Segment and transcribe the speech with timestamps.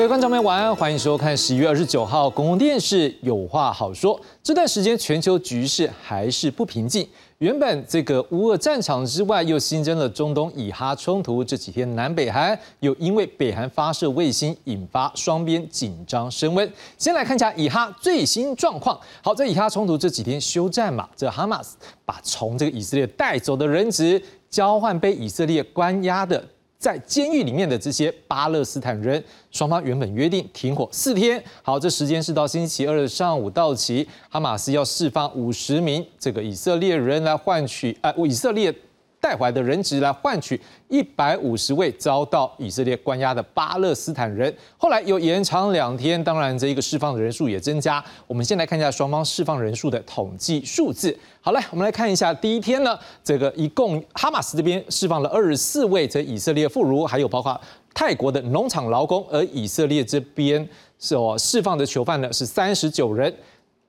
[0.00, 4.18] 各位观众朋友，晚安，欢迎收看十一月二十九号公共电视《有话好说》。
[4.42, 7.06] 这段时间全球局势还是不平静，
[7.36, 11.44] 原本这个乌俄战场之外，又新增了中东以哈冲突。
[11.44, 16.72] 这几天南北韩又因为北韩发射卫星，引发双边紧张升温。
[16.96, 18.98] 先来看一下以哈最新状况。
[19.22, 26.42] 好，在以哈冲突这几天休战嘛，这哈马斯把从这个以色列带走的人质交换被以色列关押的。
[26.80, 38.74] 在监狱里面的这些巴勒斯坦人，双方原本约定停火四天，好，这时间是到星期二的上午到期，哈马斯要释放五十名这个以色列人来换取，呃，以色列。
[39.20, 48.02] 带回来的人质来换取一百五十位遭到以色列关押的巴勒斯坦人，后来又延长两天，当然这一个释放的人数也增加。
[48.26, 51.16] 我们先来看一下双方释放人数的统计数字。
[51.42, 57.60] 好来，我们来看一下第一天呢，这个一共哈马斯这边释放了二十四位这以色列妇孺，还有包括
[57.92, 60.66] 泰国的农场劳工，而以色列这边
[60.98, 63.34] 所释放的囚犯呢是三十九人。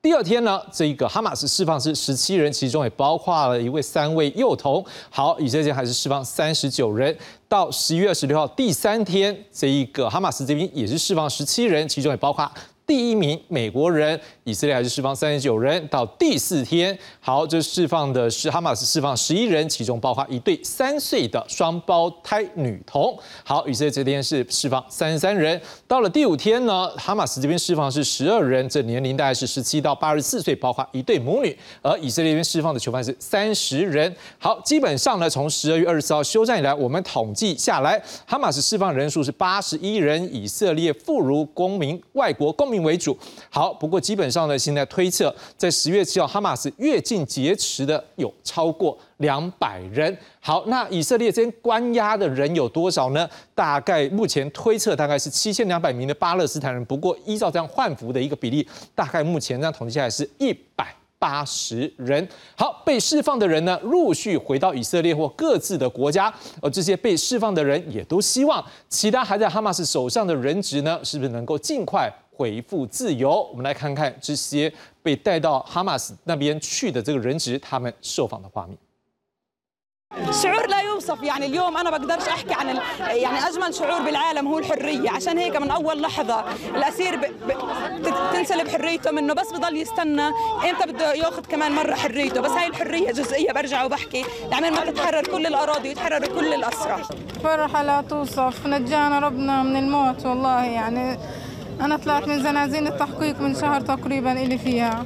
[0.02, 4.84] 第二天呢，这一个哈马斯释放是十七人，其中也包括了一位三位幼童。
[5.08, 7.16] 好，以色列还是释放三十九人。
[7.48, 12.50] 到十一月二十六号第三天，这一个哈马斯这边也是释放十七人，其中也包括。
[12.86, 15.86] 第一名美国人，以色列还是释放三十九人。
[15.88, 23.16] 到第四天，好，这释放的是哈马斯释放十一人，其中包括一对三岁的双胞胎女童。
[23.44, 25.58] 好，以色列这边是释放三十三人。
[25.86, 31.56] 到了第五天呢，哈马斯这边释放是十二人，这年龄大概是十七到八十四岁，包括一对母女。
[31.80, 34.14] 而以色列这边释放的囚犯是三十人。
[34.38, 42.81] 好，基本上呢，从十二月二十四号休战以来，我们统计下来，哈马斯释放人数是八十一人，以色列妇孺、公民、外国公民。
[42.82, 43.16] 为主
[43.50, 50.16] 好，不过基本上呢，现在推测在十月七号，哈马斯越境劫持的有超过两百人。
[50.40, 53.28] 好，那以色列这边关押的人有多少呢？
[53.54, 56.84] 大概目前推测大概是七千两百名的巴勒斯坦人。
[56.84, 62.26] 不过依照这样换服的一个比例，大概目前这样统计下来是一百八十人。
[62.56, 66.32] 好，被释放的人呢，陆续回到以色列或各自的国家。
[66.60, 72.12] 而这些被释放的人也都希望，其他还在哈马斯手上的人质呢，是不是能够尽快？
[72.35, 74.71] 恢复自由，我们来看看这些
[75.01, 78.77] 被带到哈马斯那边去的这个人质，他们受访的画面。
[80.31, 82.67] شعور لا يوصف يعني اليوم انا بقدرش احكي عن
[82.99, 86.45] يعني اجمل شعور بالعالم هو الحريه عشان هيك من اول لحظه
[86.75, 87.21] الاسير ب...
[87.21, 87.53] ب...
[88.33, 90.27] تنسلب حريته منه بس بضل يستنى
[90.69, 95.27] امتى بده ياخذ كمان مره حريته بس هاي الحريه جزئيه برجع وبحكي لعمين ما تتحرر
[95.27, 97.03] كل الاراضي ويتحرر كل الاسرى
[97.43, 101.17] فرحه لا توصف نجانا ربنا من الموت والله يعني
[101.80, 105.04] أنا طلعت من زنازين التحقيق من شهر تقريبا إلي فيها.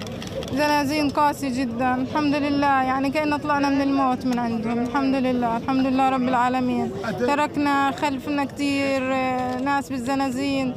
[0.53, 1.95] زنازين قاسي جدا.
[1.95, 2.83] الحمد لله.
[2.83, 4.79] يعني كأننا طلعنا من الموت من عندهم.
[4.79, 5.57] الحمد لله.
[5.57, 6.91] الحمد لله رب العالمين.
[7.19, 9.01] تركنا خلفنا كثير
[9.61, 10.75] ناس بالزنازين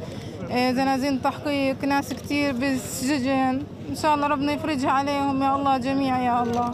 [0.50, 3.62] زنازين تحقيق ناس كثير بالسجن.
[3.90, 5.42] إن شاء الله ربنا يفرجها عليهم.
[5.42, 6.72] يا الله جميعا يا الله.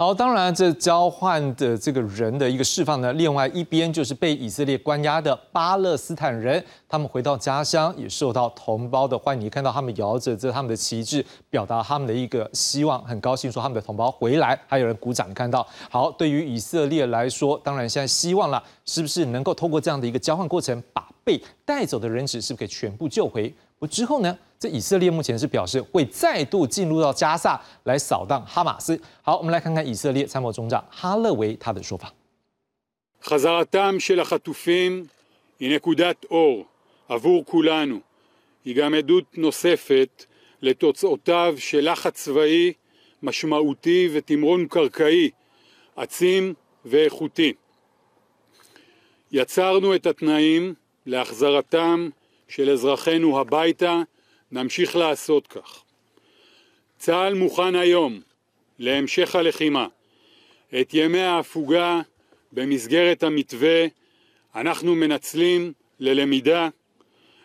[0.00, 15.66] 好，当然，这交换的这个人的一个释放呢，另外一边就是被以色列关押的巴勒斯坦人，他们回到家乡也受到同胞的欢迎，看到他们摇着这他们的旗帜，表达他们的一个希望，很高兴说他们的同胞回来，还有人鼓掌，看到。
[15.90, 23.52] 好，对于以色列来说，当然现在希望了，是不是能够通过这样的一个交换过程，把被带走的人质是不是可以全部救回？
[23.80, 24.38] 不之后呢？
[24.59, 28.99] 这以色列目前是表示会再度进入到加萨来扫荡哈马斯。
[29.21, 32.13] 好，我们来看看以色列参谋总长哈勒维他的说法。
[33.23, 35.05] חזרתם של החטופים
[35.59, 36.65] היא נקודת אור
[37.09, 37.99] עבור כולנו.
[38.65, 40.25] היא גם עדות נוספת
[40.61, 42.73] לתוצאותיו של לחץ צבאי
[43.23, 45.29] משמעותי ותמרון קרקעי
[45.95, 46.53] עצים
[46.85, 47.53] ואיכותי.
[49.31, 50.73] יצרנו את התנאים
[51.05, 52.09] להחזרתם
[52.47, 54.01] של אזרחינו הביתה
[54.51, 55.83] נמשיך לעשות כך.
[56.97, 58.21] צה"ל מוכן היום
[58.79, 59.87] להמשך הלחימה.
[60.81, 62.01] את ימי ההפוגה
[62.51, 63.85] במסגרת המתווה
[64.55, 66.69] אנחנו מנצלים ללמידה,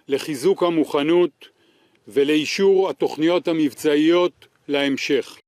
[0.09, 1.49] לחיזוק המוכנות
[2.09, 5.39] ולאישור התוכניות המבצעיות להמשך.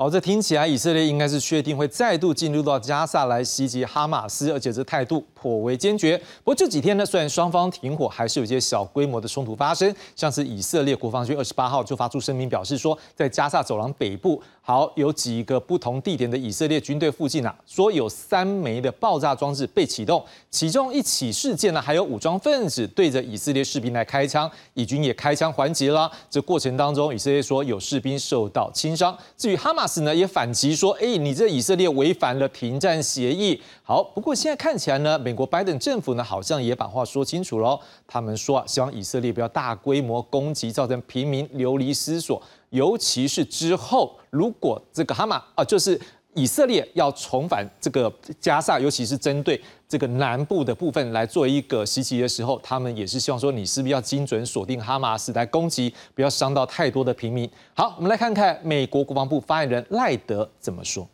[0.00, 6.17] 好，这听起来以色列应该是确定会再度进入到加萨来袭击哈马斯，而且这态度 颇为坚决。
[6.41, 9.93] 不过这几天呢，虽然双方停火，还是有一些小规模的冲突发生。
[10.15, 26.11] 像是以色列国防军二十八号就发出声明，表示说，在加萨走廊北部，好有几个不同地点的以色列军队附近啊，说有三枚的爆炸装置被启动，其中一起事件呢，还有武装分子对着以色列士兵来开枪，以军也开枪还击了。
[26.29, 29.15] 这过程当中，以色列说有士兵受到轻伤。
[29.37, 29.83] 至于哈马。
[29.83, 33.61] 斯呢也反击说，哎，你这以色列违反了停战协议。
[33.83, 37.79] 好，不过现在看起来呢，美美国拜登政府呢，好像也把话说清楚喽。
[38.05, 42.39] 他们说啊，希望以色列不要大规模攻击，造成平民流离失所，
[42.69, 45.99] 尤其是之后如果这个哈马啊，就是
[46.35, 49.59] 以色列要重返这个加萨，尤其是针对
[49.89, 57.49] 这个南部的部分来做一个袭击的时候，他们也是希望说，你是不是要精准锁定哈马斯来攻击，不要伤到太多的平民。
[57.73, 61.07] 好，我们来看看美国国防部发言人赖德怎么说。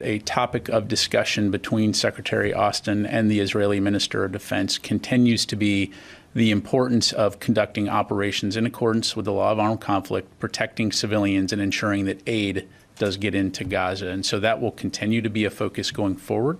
[0.00, 5.56] A topic of discussion between Secretary Austin and the Israeli Minister of Defense continues to
[5.56, 5.92] be
[6.34, 11.52] the importance of conducting operations in accordance with the law of armed conflict, protecting civilians,
[11.52, 12.68] and ensuring that aid
[12.98, 14.08] does get into Gaza.
[14.08, 16.58] And so that will continue to be a focus going forward.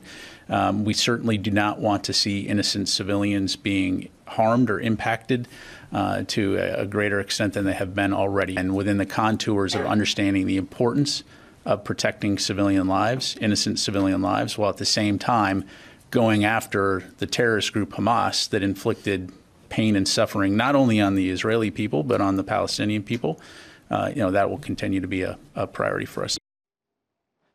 [0.48, 5.46] Um, we certainly do not want to see innocent civilians being harmed or impacted
[5.92, 8.56] uh, to a, a greater extent than they have been already.
[8.56, 11.22] And within the contours of understanding the importance
[11.64, 15.64] of protecting civilian lives, innocent civilian lives, while at the same time
[16.10, 19.32] going after the terrorist group Hamas that inflicted
[19.68, 23.40] pain and suffering not only on the Israeli people but on the Palestinian people.
[23.90, 26.38] Uh, you know that will continue to be a, a priority for us.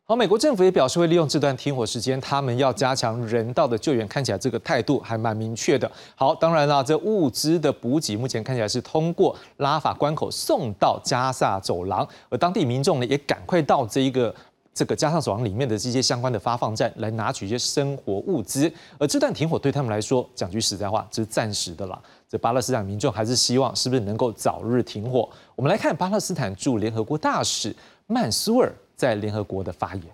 [0.07, 5.91] 好，美国政府也表示会利用这段停火时间，他们要加强人道的救援，看起来这个态度还蛮明确的。
[6.13, 14.31] 好，当然了，这物资的补给目前看起来是通过拉法关口送到加萨走廊，而当地民众呢也赶快到这一个
[14.75, 18.71] 这个加萨走廊里面的这些相关的发放站来拿取一些生活物资。
[18.99, 21.99] 而这段停火对他们来说，讲句实在话，这是暂时的啦。
[22.29, 25.27] 这巴勒斯坦民众还是希望是不是能够早日停火？
[25.55, 27.75] 我们来看巴勒斯坦驻联合国大使
[28.05, 28.71] 曼苏尔。
[28.96, 30.04] 在联合国的发言。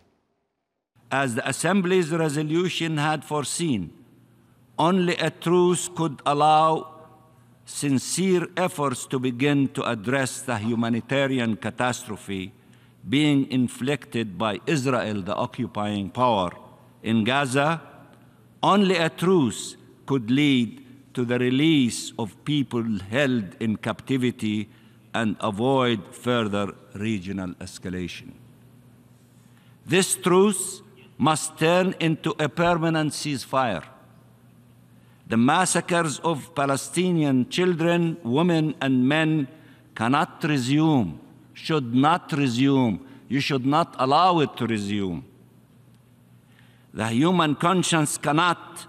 [1.11, 3.91] As the Assembly's resolution had foreseen,
[4.77, 6.87] only a truce could allow
[7.65, 12.53] sincere efforts to begin to address the humanitarian catastrophe
[13.09, 16.51] being inflicted by Israel, the occupying power,
[17.03, 17.81] in Gaza.
[18.63, 19.77] Only a truce
[20.07, 20.83] could lead
[21.15, 24.69] to the release of people held in captivity
[25.15, 28.33] and avoid further regional escalation.
[29.86, 30.82] This truce
[31.18, 33.84] must turn into a permanent ceasefire.
[35.28, 39.48] The massacres of Palestinian children, women, and men
[39.96, 41.20] cannot resume,
[41.54, 43.06] should not resume.
[43.30, 45.24] You should not allow it to resume.
[46.94, 48.88] The human conscience cannot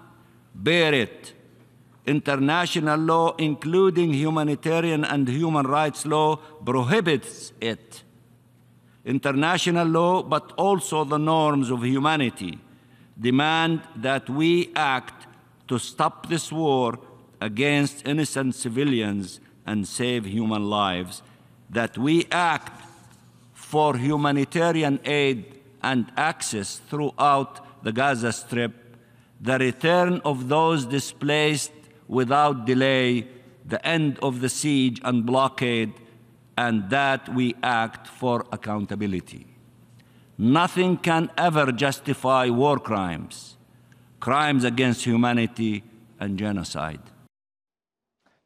[0.53, 1.33] bear it.
[2.05, 8.02] International law, including humanitarian and human rights law, prohibits it
[9.05, 12.59] international law, but also the norms of humanity,
[13.19, 15.27] demand that we act
[15.67, 16.99] to stop this war
[17.41, 21.21] against innocent civilians and save human lives,
[21.69, 22.81] that we act
[23.53, 28.73] for humanitarian aid and access throughout the Gaza Strip,
[29.41, 31.71] the return of those displaced
[32.07, 33.27] without delay,
[33.65, 35.93] the end of the siege and blockade,
[36.55, 39.45] and that we act for accountability.
[40.37, 43.55] Nothing can ever justify war crimes,
[44.19, 45.83] crimes against humanity,
[46.19, 46.99] and genocide.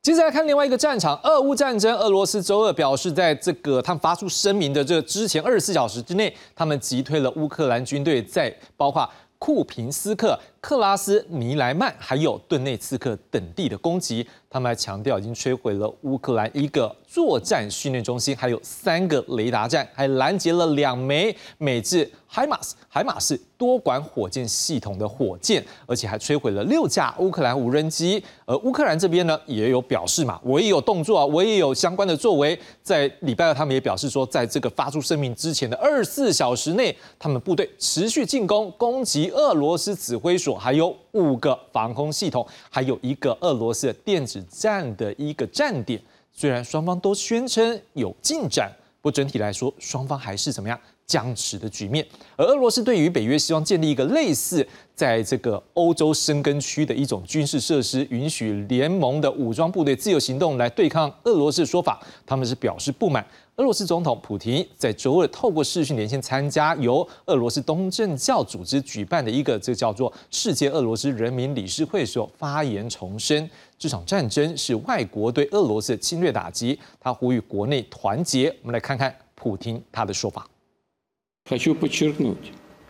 [0.02, 1.94] 接下来看另外一个战场，俄乌战争。
[1.98, 14.28] 俄罗斯周二表示，在这个他们发出声明的这之前二十四小时之内，他们击退了乌克兰军队在包括库平斯克、克拉斯尼莱曼还有顿内茨克等地的攻击。
[14.50, 28.24] 他们还强调，已经摧毁了乌克兰一个作战训练中心，还有三个雷达站，还拦截了两枚美制海马斯海马斯多管火箭系统的火箭，而且还摧毁了六架乌克兰无人机。
[28.46, 32.58] 而乌克兰这边呢，也有表示嘛，我也有动作啊，我也有相关的作为。
[32.82, 44.38] 在礼拜二，他们也表示说，在这个发出声明之前的二十四小时内，他们部队持续进攻，攻击俄罗斯指挥所，还有五个防空系统，还有一个俄罗斯电子。
[44.50, 46.01] 战的一个站点，
[46.34, 52.06] 虽然双方都宣称有进展，不整体来说，双方还是怎么样僵持的局面。
[52.36, 63.26] 而俄罗斯对于北约希望建立一个类似在这个欧洲生根区的一种军事设施，允许联盟的武装部队自由行动来对抗俄罗斯的说法，他们是表示不满。
[63.56, 73.50] 俄罗斯总统普京在周二透过视讯连线参加由俄罗斯东正教组织举办的一个这叫做世界俄罗斯人民理事会所发言重申，
[73.80, 78.48] 这场战争是外国对俄罗斯的侵略打击，他呼吁国内团结。
[78.62, 80.48] 我们来看看普京他的说法。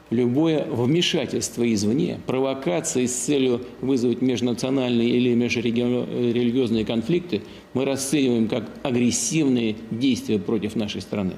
[0.09, 9.75] Любое вмешательство извне, провокации с целью вызвать межнациональные или межрелигиозные конфликты, мы расцениваем как агрессивные
[9.91, 11.33] действия против нашей страны,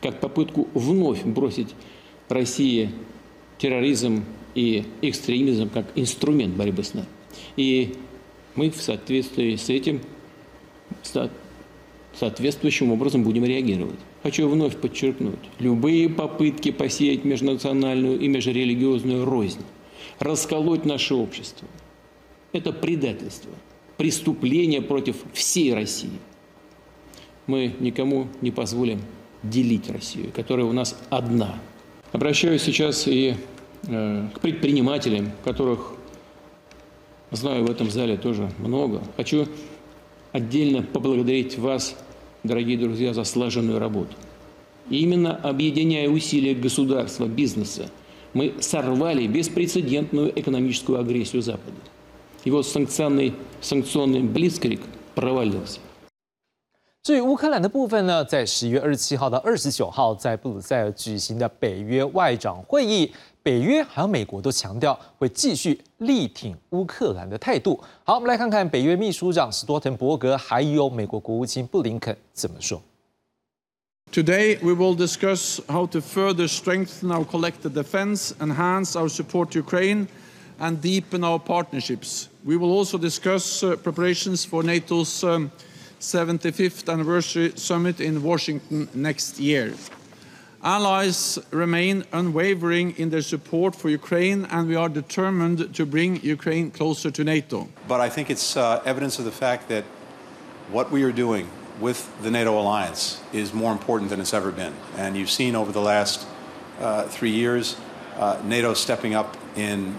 [0.00, 1.74] как попытку вновь бросить
[2.28, 2.90] России
[3.58, 4.24] терроризм
[4.54, 7.06] и экстремизм как инструмент борьбы с нами.
[7.56, 7.94] И
[8.54, 10.00] мы в соответствии с этим
[12.14, 13.98] соответствующим образом будем реагировать.
[14.26, 19.60] Хочу вновь подчеркнуть, любые попытки посеять межнациональную и межрелигиозную рознь,
[20.18, 21.68] расколоть наше общество–
[22.52, 23.52] это предательство,
[23.96, 26.18] преступление против всей России.
[27.46, 29.00] Мы никому не позволим
[29.44, 31.60] делить Россию, которая у нас одна.
[32.10, 33.36] Обращаюсь сейчас и
[33.86, 35.92] э, к предпринимателям, которых
[37.30, 39.04] знаю в этом зале тоже много.
[39.16, 39.46] Хочу
[40.32, 41.96] отдельно поблагодарить вас,
[42.45, 44.15] дорогие друзья, за слаженную работу.
[44.89, 47.89] И именно объединяя усилия государства, бизнеса,
[48.33, 51.77] мы сорвали беспрецедентную экономическую агрессию Запада.
[52.43, 54.81] Его санкционный, санкционный блицкрик
[55.15, 55.79] провалился.
[57.03, 63.11] 至于乌克兰的部分呢，在十月二十七号到二十九号在布鲁塞尔举行的北约外长会议，
[63.45, 67.79] 北约还有美国都强调会继续力挺乌克兰的态度。
[68.03, 72.81] 好，我们来看看北约秘书长史多滕伯格还有美国国务卿布林肯怎么说。
[74.11, 80.07] Today we will discuss how to further strengthen our collective defense, enhance our support to Ukraine,
[80.59, 82.27] and deepen our partnerships.
[82.45, 85.51] We will also discuss uh, preparations for NATO's um,
[85.99, 89.73] 75th anniversary summit in Washington next year.
[90.66, 96.72] Allies remain unwavering in their support for Ukraine, and we are determined to bring Ukraine
[96.72, 97.68] closer to NATO.
[97.86, 99.84] But I think it's uh, evidence of the fact that
[100.72, 104.74] what we are doing with the NATO alliance is more important than it's ever been.
[104.96, 106.26] And you've seen over the last
[106.80, 107.76] uh, three years
[108.16, 109.94] uh, NATO stepping up in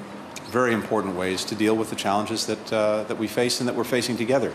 [0.52, 3.76] very important ways to deal with the challenges that, uh, that we face and that
[3.76, 4.52] we're facing together.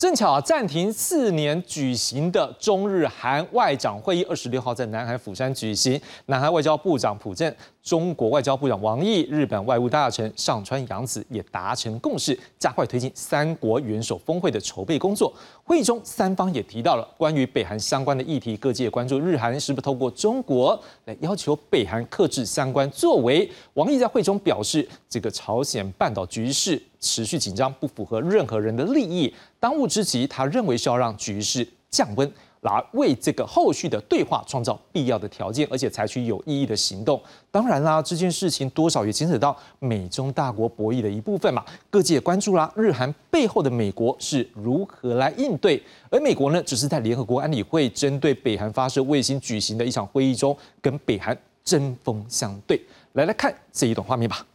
[0.00, 6.00] 正巧，暂停四年举行的中日韩外长会议，二十六号在南韩釜山举行。
[6.24, 15.30] 南韩外交部长朴正、中国外交部长王毅、日本外务大臣上川洋子也达成共识，加快推进三国元首峰会的筹备工作。
[15.62, 23.46] 会议中，三方也提到了关于北韩相关的议题，各界关注日韩是不是透过中国来要求北韩克制相关作为。
[23.74, 26.82] 王毅在会中表示，这个朝鲜半岛局势。
[27.02, 29.32] 持续紧张，不符合任何人的利益。
[29.60, 37.20] 当务之急，他认为是要让局势降温，来为这个后续的对话创造必要的条件，而且采取有意义的行动。
[37.50, 41.62] 当然啦，这件事情多少也牵扯到美中大国博弈的一部分嘛。
[41.90, 45.82] 各界关注啦，日韩背后的美国是如何来应对？
[46.10, 52.80] 而美国呢，只是在联合国安理会针对北韩发射卫星举行的一场会议中，跟北韩针锋相对。
[53.12, 54.46] 来来看这一段画面吧。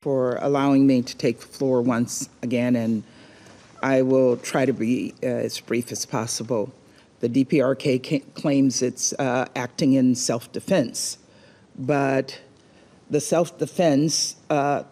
[0.00, 3.02] for allowing me to take the floor once again, and
[3.82, 6.72] I will try to be uh, as brief as possible.
[7.20, 11.18] The DPRK claims it's uh, acting in self defense,
[11.76, 12.40] but
[13.10, 14.84] the self defense uh,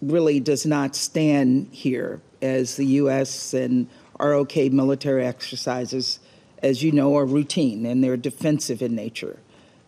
[0.00, 3.54] really does not stand here, as the U.S.
[3.54, 3.88] and
[4.20, 6.20] ROK military exercises,
[6.62, 9.38] as you know, are routine and they're defensive in nature.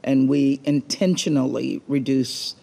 [0.02, 2.54] And we intentionally reduce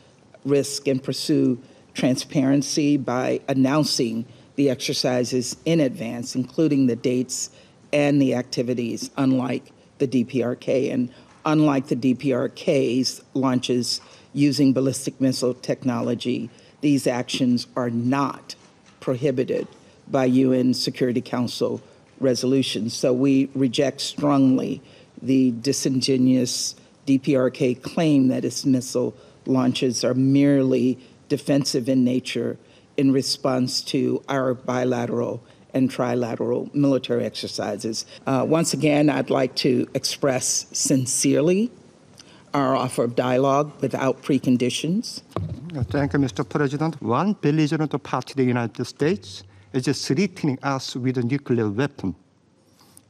[0.43, 1.61] risk and pursue
[1.93, 4.25] transparency by announcing
[4.57, 7.51] the exercises in advance, including the dates
[7.93, 10.91] and the activities, unlike the DPRK.
[10.91, 11.09] And
[11.45, 14.01] unlike the DPRK's launches
[14.33, 16.49] using ballistic missile technology,
[16.81, 18.55] these actions are not
[18.99, 19.67] prohibited
[20.09, 21.81] by UN Security Council
[22.19, 22.95] resolutions.
[22.95, 24.81] So we reject strongly
[25.21, 29.13] the disingenuous DPRK claim that its missile
[29.45, 30.97] launches are merely
[31.29, 32.57] defensive in nature
[32.97, 35.41] in response to our bilateral
[35.73, 38.05] and trilateral military exercises.
[38.25, 41.71] Uh, once again, I'd like to express sincerely
[42.53, 45.21] our offer of dialogue without preconditions.
[45.91, 46.47] Thank you, Mr.
[46.47, 46.99] President.
[47.01, 52.15] One belligerent party, the United States, is threatening us with a nuclear weapon.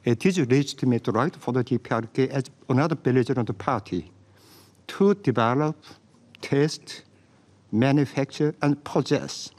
[0.04, 4.10] It is legitimate right for the DPRK as another belligerent party
[4.88, 5.76] to develop,
[6.40, 7.04] test,
[7.70, 9.50] manufacture, and possess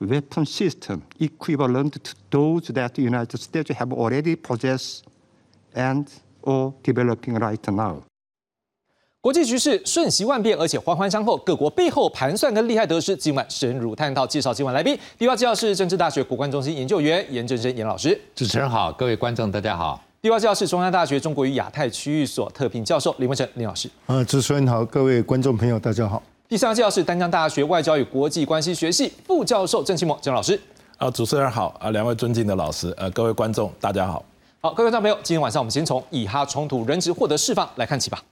[0.00, 5.00] weapon system equivalent to those that the United States have already possessed
[5.74, 6.06] and
[6.42, 8.02] or developing right now.
[9.20, 14.26] 国际局势瞬息万变，而且环环相扣，各国背后盘算跟利害得失，今晚深入探讨。
[14.26, 18.20] 介绍今晚来宾，第一位介绍是政治大学国关中心研究员严正生严老师。
[18.34, 19.98] 主持人好，各位观众大家好。
[20.20, 23.88] 第二位介绍是中央大学中国与亚太区域所特聘教授林文成林老师。
[24.04, 26.22] 呃，主持人好，各位观众朋友大家好。
[26.46, 30.60] 第三位介绍是丹江大学外交与国际关系学系副教授郑启谋郑老师。
[30.98, 34.22] 啊，主持人好，啊，两位尊敬的老师，呃，各位观众大家好。
[34.60, 38.22] 好，各位观众朋友，今天晚上我们先从以哈冲突人质获得释放来看起吧。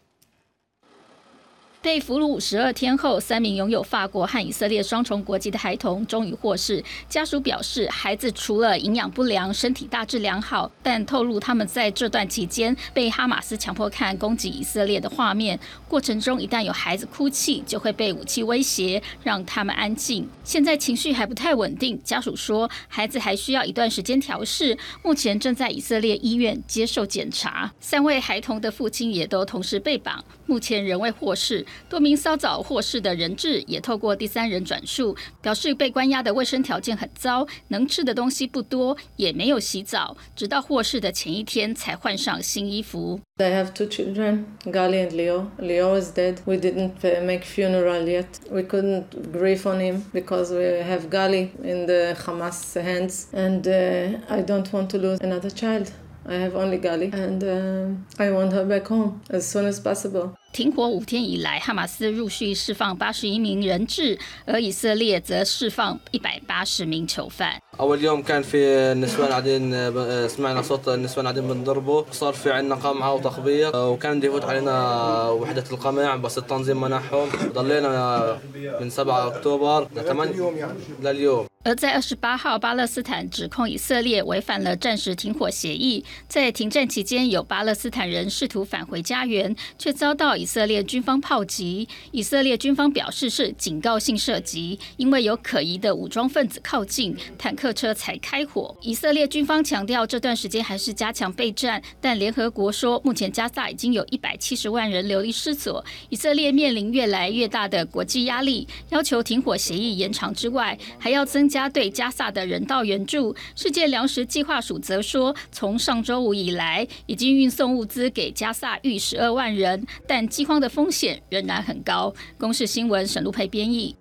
[1.82, 6.82] 被俘虏五十二天后，三名拥有法国和以色列双重国籍的孩童终于获释。
[7.08, 15.58] 家属表示，孩子除了营养不良，身体大致良好，但透露他们在这段期间被哈马斯强迫看攻击以色列的画面。
[15.88, 20.28] 过程中一旦有孩子哭泣，就会被武器威胁，让他们安静。
[20.44, 27.72] 现在情绪还不太稳定，家属说孩子还需要一段时间调试，目前正在以色列医院接受检查。
[27.80, 31.64] 三位孩童的父亲也都同时被绑，目前仍未获释。
[31.88, 43.20] 多名稍早获释的人质也透过第三人转述，表示被关押的卫生条件很糟，能吃的东西不多，也没有洗澡，直到获释的前一天才换上新衣服。
[43.38, 45.46] I have two children, Gali and Leo.
[45.58, 46.36] Leo is dead.
[46.44, 48.26] We didn't make funeral yet.
[48.50, 54.18] We couldn't grieve on him because we have Gali in the Hamas hands, and uh,
[54.28, 55.90] I don't want to lose another child.
[56.26, 60.36] I have only Gali, and uh, I want her back home as soon as possible.
[60.53, 67.61] 停火五天以来，哈马斯陆续释放八十一名人质，而以色列则释放一百八十名囚犯。
[67.77, 68.57] أول يوم كان في
[68.91, 74.45] النسوان قاعدين سمعنا صوت النسوان قاعدين بنضربوا صار في عندنا قمعة وتخبيط وكان بده يفوت
[74.45, 78.39] علينا وحدة القمع بس التنظيم منعهم ضلينا
[78.81, 86.05] من 7 أكتوبر ل 8 لليوم 而在二十八号，巴勒斯坦指控以色列违反了暂时停火协议。
[86.29, 91.88] 在停战期间，有巴勒斯坦人试图返回家园，却遭到 以色列军方炮击。
[92.10, 98.76] 以色列军方表示是警告性射击，因为有可疑的武装分子靠近，坦克车才开火。
[98.80, 105.84] 以色列军方强调，这段时间还是加强备战，但联合国说，目前加萨已经有一百七十万人流离失所。
[106.08, 111.52] 以色列面临越来越大的国际压力，要求停火协议延长之外，还要增。
[111.52, 122.12] 加对加萨的人道援助，世界粮食计划署则说，从上周五以来，已经运送物资给加萨逾十二万人，但饥荒的风险仍然很高。
[122.38, 123.94] 公视新闻沈路培编译。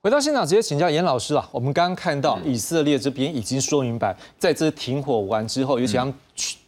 [0.00, 6.14] 回到现场，直接请教严老师啊，我们刚刚看到以色列这边已经说明白，在这停火完之后，尤其他们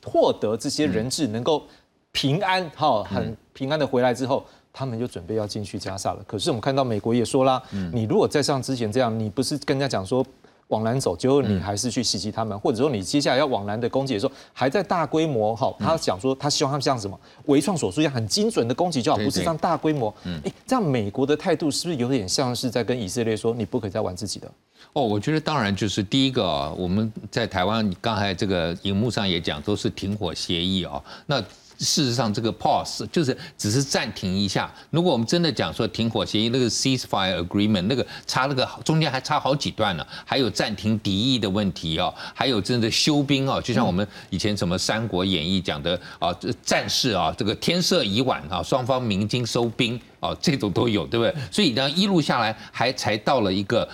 [0.05, 1.65] 获得这些人质能够
[2.13, 4.45] 平安哈，很平安的回来之后。
[4.79, 6.23] 他们就准备要进去加沙了。
[6.27, 7.63] 可是我们看到美国也说啦，
[7.95, 10.23] 你如果再像之前这样，你不是跟人家讲说
[10.69, 20.13] 往南走，结果你还是去袭击他们，或者说你接下来要往南的攻击的时候，还在大规模哈，他讲说他希望他们像什么微创手术一样很精准的攻击就好，不是这样大规模。
[20.45, 24.51] 哎，这样美国的态度是不是有点像是在跟以色列说，你不可以再玩自己的？
[24.93, 31.43] 哦，我觉得当然就是第一个，我们在台湾刚才这个荧幕上也讲，都是停火协议啊，那。
[31.79, 34.73] 事实上，这个 pause 就是只是暂停一下。
[34.91, 51.35] 如果我们真的讲说停火协议，那个 ceasefire agreement 那个差那个中间还差好几段呢，还有暂停敌意的问题哦，还有真的休兵哦，就像我们以前什么《三国演义》讲的啊，战事啊，这个天色已晚啊，双方鸣金收兵哦，这种都有，对不对？
[51.51, 53.87] 所以呢，一路下来还才到了一个。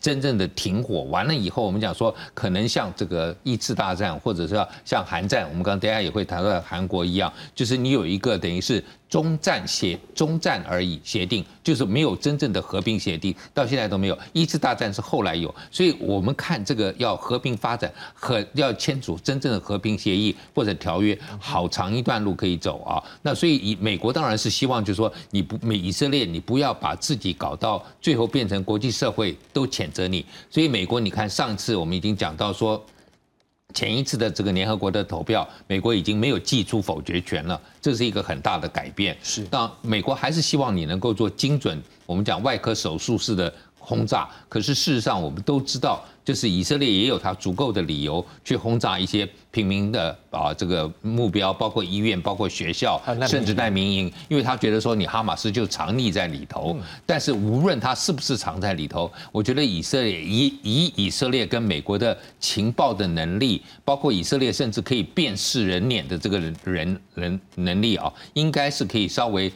[0.00, 8.82] 真正的停火完了以后，我们讲说可能像这个一次大战，或者是像韩战，我们刚刚等下也会谈到韩国一样，就是你有一个等于是。
[9.10, 14.18] 中战协中战而已，协定就是没有真正的和平协定，到现在都没有。
[14.32, 23.00] 一次大战是后来有，所以我们看这个要和平发展和要签署真正的和平协议或者条约，好长一段路可以走啊。
[23.22, 30.26] 那所以以美国当然是希望，就是说你不美以色列，你不要把自己搞到最后变成国际社会都谴责你。
[30.50, 32.84] 所以美国，你看上次我们已经讲到说。
[33.72, 39.16] 前一次的这个联合国的投票，美国已经没有寄出否决权了，这是一个很大的改变。
[39.22, 44.28] 是，那美国还是希望你能够做精准，我们讲外科手术式的轰炸。
[44.48, 56.76] 可是事实上，我们都知道，就是以色列也有它足够的理由去轰炸一些平民的啊这个目标，包括医院、包括学校，甚至难民营，因为他觉得说你哈马斯就藏匿在里头。
[57.04, 69.50] 但是无论他是不是藏在里头，我觉得以色列以以以色列跟美国的情报的能力，包括以色列甚至可以辨识人脸的这个人人能力啊，应该是可以稍微。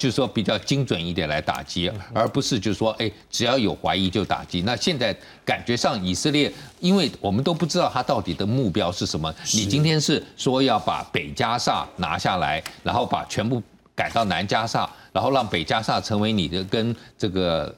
[0.00, 4.62] 就是说比较精准一点来打击，而不是就是说，哎，只要有怀疑就打击。
[4.62, 9.30] 那现在感觉上以色列，因为我们都不知道他到底的目标是什么。
[9.52, 13.62] 你今天是说要把北加萨拿下来，然后把全部
[13.94, 17.76] 改到南加萨，然后让北加萨成为你的跟这个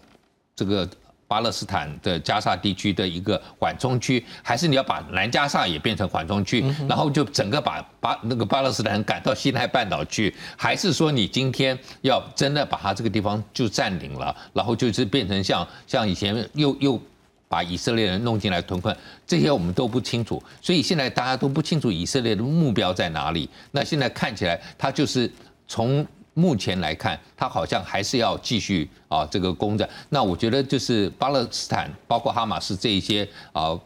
[0.55, 0.89] 这个。
[1.33, 17.01] 巴勒斯坦的加沙地区的一个缓冲区，还是你要把南加沙也变成缓冲区，然后就整个把巴那个巴勒斯坦人赶到西奈半岛去，还是说你今天要真的把它这个地方就占领了，然后就是变成像像以前又又
[17.49, 18.95] 把以色列人弄进来屯困，
[19.27, 23.49] 这些我们都不清楚，所以现在大家都不清楚以色列的目标在哪里。
[23.71, 25.33] 那现在看起来，他就是
[25.66, 26.07] 从。
[26.35, 29.88] 目前来看，他好像还是要继续啊这个攻占。
[30.09, 33.79] 那我觉得就是巴勒斯坦，包括哈马斯这一些啊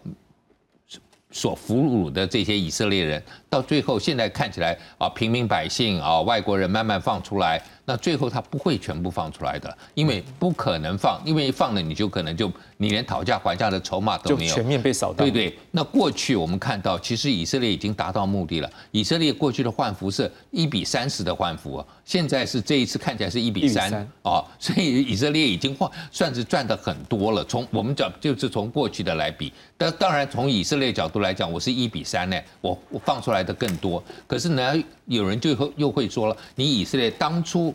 [1.33, 7.63] 所俘虏的这些以色列人，到最后现在看起来啊平民百姓啊外国人慢慢放出来。
[7.89, 15.19] 那最后他不会全部放出来的，因为不可能放，因为放了你就可能就你连讨价还价的筹码都没有，全面被扫荡。
[15.19, 18.69] 对对，那过去我们看到，其实以色列已经达到目的了。
[18.91, 27.45] 以色列过去的换服是一比三十的换服，现在是这一次看起来是一比三啊，所以以色列已经换算是赚的很多了。
[27.45, 34.03] 从我们讲就是从过去的来比，但当然从以色列角度来讲，我是一比三呢，我我放出来的更多。
[34.27, 34.75] 可是呢，
[35.07, 37.75] 有人就会又会说了，你以色列当初。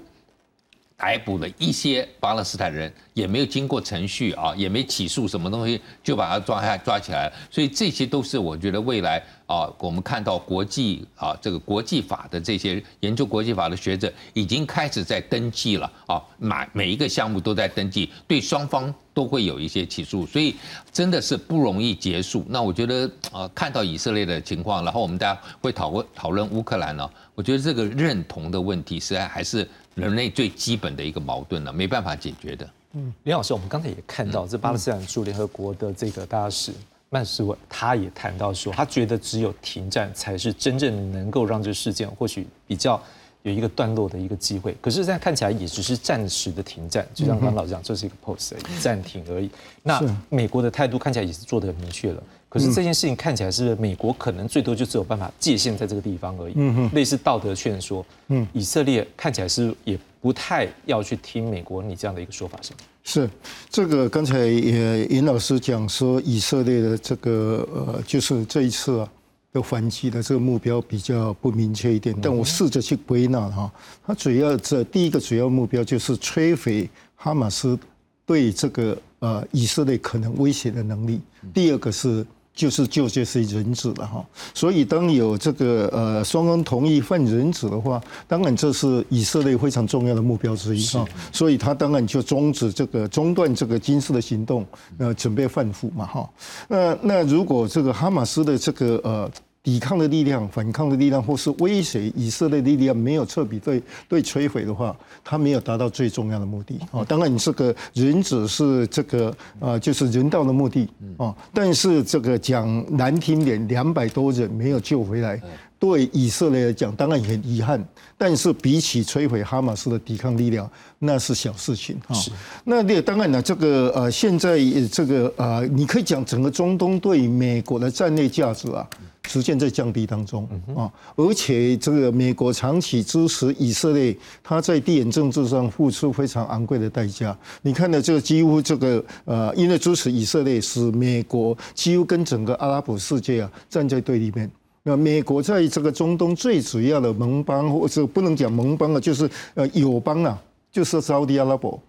[1.02, 7.32] 逮捕了一些巴勒斯坦人，也没有经过程序啊，也没起诉什么东西，就把他抓下抓起来。
[7.50, 20.56] 所以这些都是我觉得未来啊，我们看到国际啊，这个国际法的这些研究国际法的学者已经开始在登记了啊，每每一个项目都在登记，对双方都会有一些起诉，所以
[20.92, 22.46] 真的是不容易结束。
[22.48, 29.68] 那我觉得啊，看到以色列的情况，然后我们大家会讨论讨论乌克兰呢，我觉得这个认同的问题实在还是。
[29.96, 32.70] 人类最基本的一个矛盾了，没办法解决的。
[32.94, 36.74] 嗯，林老师，我们刚才也看到，这巴勒斯坦驻联合国的这个大使
[37.10, 43.02] 曼斯文，他也谈到说，他觉得只有停战才是真正能够让这事件或许比较
[43.44, 44.76] 有一个段落的一个机会。
[44.82, 49.50] 可是现在看起来也只是暂时的停战，就像刚刚老师讲，这是一个 pause 暂停而已。
[49.84, 52.24] 那美国的态度看起来也是做得很明确了。
[52.52, 58.06] 可是这件事情看起来是美国可能最多就只有办法界限在这个地方而已，类似道德劝说。
[58.28, 62.80] 嗯，以色列看起来是也不太要去听美国你这样的一个说法，是吗？
[63.06, 63.30] 是，
[63.70, 69.10] 这个刚才也尹老师讲说，以色列的这个呃，就是这一次啊
[69.54, 72.14] 的反击的这个目标比较不明确一点。
[72.22, 73.72] 但我试着去归纳哈，
[74.06, 77.80] 它主要这第一个主要目标就是摧毁哈马斯
[78.26, 81.22] 对这个呃以色列可能威胁的能力。
[81.54, 82.26] 第二个是。
[82.54, 94.66] 就是救这些人质了哈，所以当有这个呃双方同意换人质的话，当然这是以色列非常重要的目标之一哈，所以他当然就终止这个中断这个军事的行动，
[94.98, 96.30] 呃，准备换俘嘛哈。
[96.68, 99.32] 那那如果这个哈马斯的这个呃。
[99.64, 107.06] 抵抗的力量、反抗的力量，或是威胁以色列力量没有彻底对对摧毁的话，他没有达到最重要的目的哦。
[107.06, 111.36] 当然，你这个人只是这个呃，就是人道的目的哦。
[111.54, 115.40] 但是这个讲难听点，两百多人没有救回来，
[115.82, 117.84] 对以色列来讲当然很遗憾。
[118.16, 122.16] 但是比起摧毁哈马斯的抵抗力量，那是小事情哈。
[122.64, 124.60] 那那当然了，这个呃，现在
[124.92, 128.88] 这个呃，你可以讲整个中东对美国的战略价值啊。
[129.24, 137.38] 逐渐在降低当中啊，而且这个美国长期支持以色列，他在地缘政治上付出非常昂贵的代价。
[137.62, 144.52] 你看到这个几乎这个呃，因为支持以色列，使美国几乎跟整个阿拉伯世界啊站在对立面。
[144.84, 150.42] 那美国在这个中东最主要的盟邦，或者不能讲盟邦啊，就是呃友邦啊，
[150.72, 151.80] 就是沙特阿拉伯。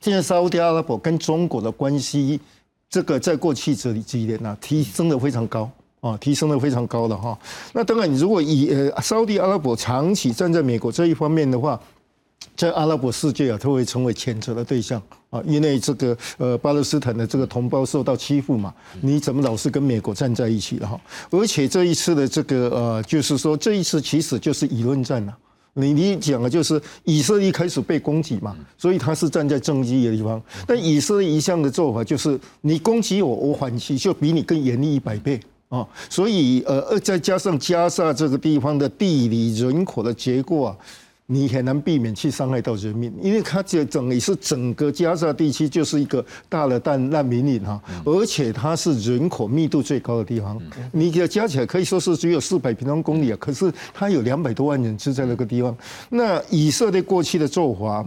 [0.00, 2.40] 现在沙特阿拉伯跟中国的关系，
[2.90, 5.70] 这个在过去这里几年呢，提升的非常高。
[6.00, 7.36] 啊，提升的非常高的哈。
[7.72, 11.80] 那当然，你如果以呃，沙特阿拉伯长期站在美国这一方面的话，
[12.56, 15.40] 在阿拉伯世界啊，它会成为谴责的对象啊。
[15.46, 21.00] 因为这个呃，巴勒斯坦的这个同胞受到欺负嘛，你怎么老是跟美国站在一起的哈？
[21.30, 25.36] 而且这一次的这个呃，就是说这一次其实就是舆论战了。
[25.74, 30.42] 你你讲的就是以色列开始被攻击嘛，所以他是站在正义的地方。
[30.66, 35.86] 但以色列一向的做法就是你攻击我，我反击就比你更严厉一百倍啊。
[36.10, 40.76] 所以呃，再加上加沙这个地方的地理人口的结构啊。
[41.30, 50.58] 你很难避免去伤害到人民，因为它这整也是整个加沙地区就是一个大的难难民营哈，而且它是人口密度最高的地方，
[50.90, 55.76] 你给它加起来可以说是只有四百平方公里啊，可是它有两百多万人住在那个地方。
[56.08, 58.02] 那以色列过去的做法，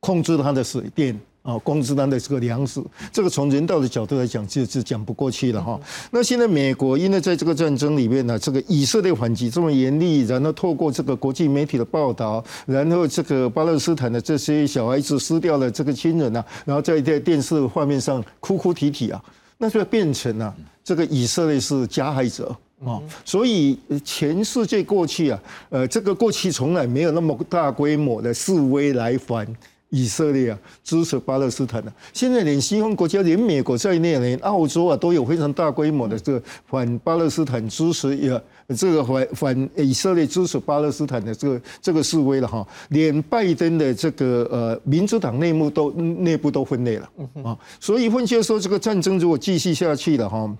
[0.00, 1.20] 控制它的水电。
[1.48, 2.78] 啊，光之单的这个粮食，
[3.10, 5.80] 这个从人道的角度来讲，就是讲不过去了哈。
[6.10, 19.24] 那现在美国因为在这个战争里面呢，这个以色列反击这么严厉，然后透过这个国际媒体的报道，然后这个巴勒斯坦的这些小孩子失掉了这个亲人啊，然后在在电视画面上哭哭啼啼啊，
[19.56, 23.00] 那就变成了这个以色列是加害者啊。
[23.24, 29.46] 所以全世界过去啊，呃，这个过去从来没有那么大规模的示威来反。
[29.90, 31.92] 以色列啊，支持巴勒斯坦的。
[32.12, 38.42] 现在连西方国家，连美国在内，连澳洲啊，都有非常大规模的这个反巴勒斯坦支持，也
[38.76, 42.66] 这个反反以色列支持巴勒斯坦的这个这个示威了哈。
[42.90, 47.10] 连拜登的这个呃民主党内幕都内部都分裂了
[47.42, 47.56] 啊。
[47.80, 50.54] 所以分析说，这个战争如果继续下去了哈。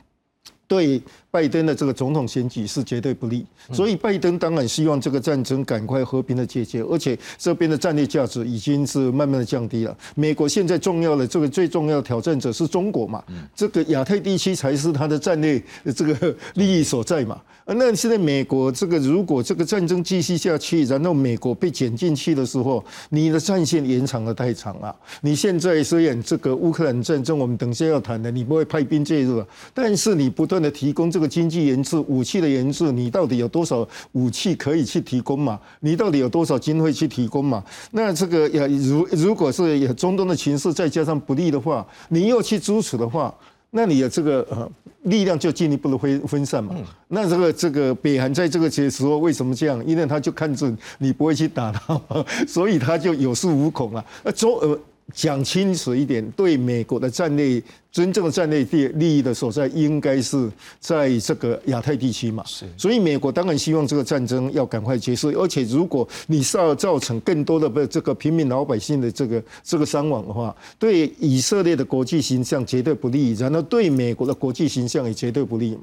[0.67, 1.01] 对
[1.39, 9.97] 拜登的这个总统选举是绝对不利，所以拜登当然希望这个战争赶快和平的解决，而且这边的战略价值已经是慢慢的降低了。
[10.17, 13.23] 美国现在重要的这个最重要的挑战者是中国嘛，
[13.55, 15.63] 这个亚太地区才是他的战略
[15.95, 17.41] 这个利益所在嘛。
[17.67, 24.93] 那现在美国这个如果这个战争继续下去，然后美国被卷进去的时候，你的战线延长的太长了。
[25.21, 30.59] 你现在虽然这个乌克兰战争我们等下要谈的，你不会派兵介入了，但是你不断。
[30.59, 35.61] 的提供这个经济研制、武器的研制，你到底有多少武器可以去提供嘛？
[35.81, 37.63] 你到底有多少经费去提供嘛？
[37.91, 43.33] 那这个也如如果是有中东的情势再加上不利的话，你又去支持的话，
[43.71, 44.71] 那你的这个呃
[45.03, 46.75] 力量就进一步的分分散嘛？
[47.09, 49.85] 那这个这个北韩在这个时候为什么这样？
[49.87, 52.01] 因为他就看准你不会去打他，
[52.47, 54.05] 所以他就有恃无恐啊。
[54.25, 54.79] 那中呃。
[55.15, 62.45] 讲清楚一点，对美国的战略真正的战略利利益的所在，应该是在这个亚太地区嘛。
[62.47, 75.79] 是，所以美国当然希望这个战争要赶快结束，而且如果你造造成更多的这个平民老百姓的这个这个伤亡的话，对以色列的国际形象绝对不利，然后对美国的国际形象也绝对不利。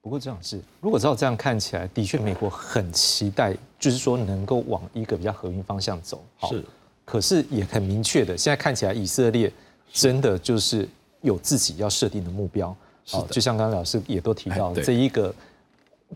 [0.00, 6.24] 不过这样是，如果照这样看起来，的确美国很期待，就是说能够往一个比较和平方向走。
[6.50, 6.64] 是。
[7.12, 9.52] 可是也很明确的，现在看起来以色列
[9.92, 10.88] 真的就是
[11.20, 12.74] 有自己要设定的目标。
[13.10, 15.34] 哦，就像刚刚老师也都提到，这一个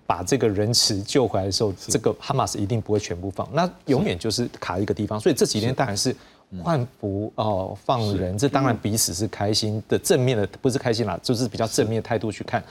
[0.06, 5.20] 把这个人质救回来的时候，这个哈马斯一定不会全部放，那永远就是卡一个地方。
[5.20, 6.16] 所以这几天当然是
[6.62, 12.64] 换服哦放人，这当然彼此是开心的正面的，不是开心啦，就是比较正面的态度去看。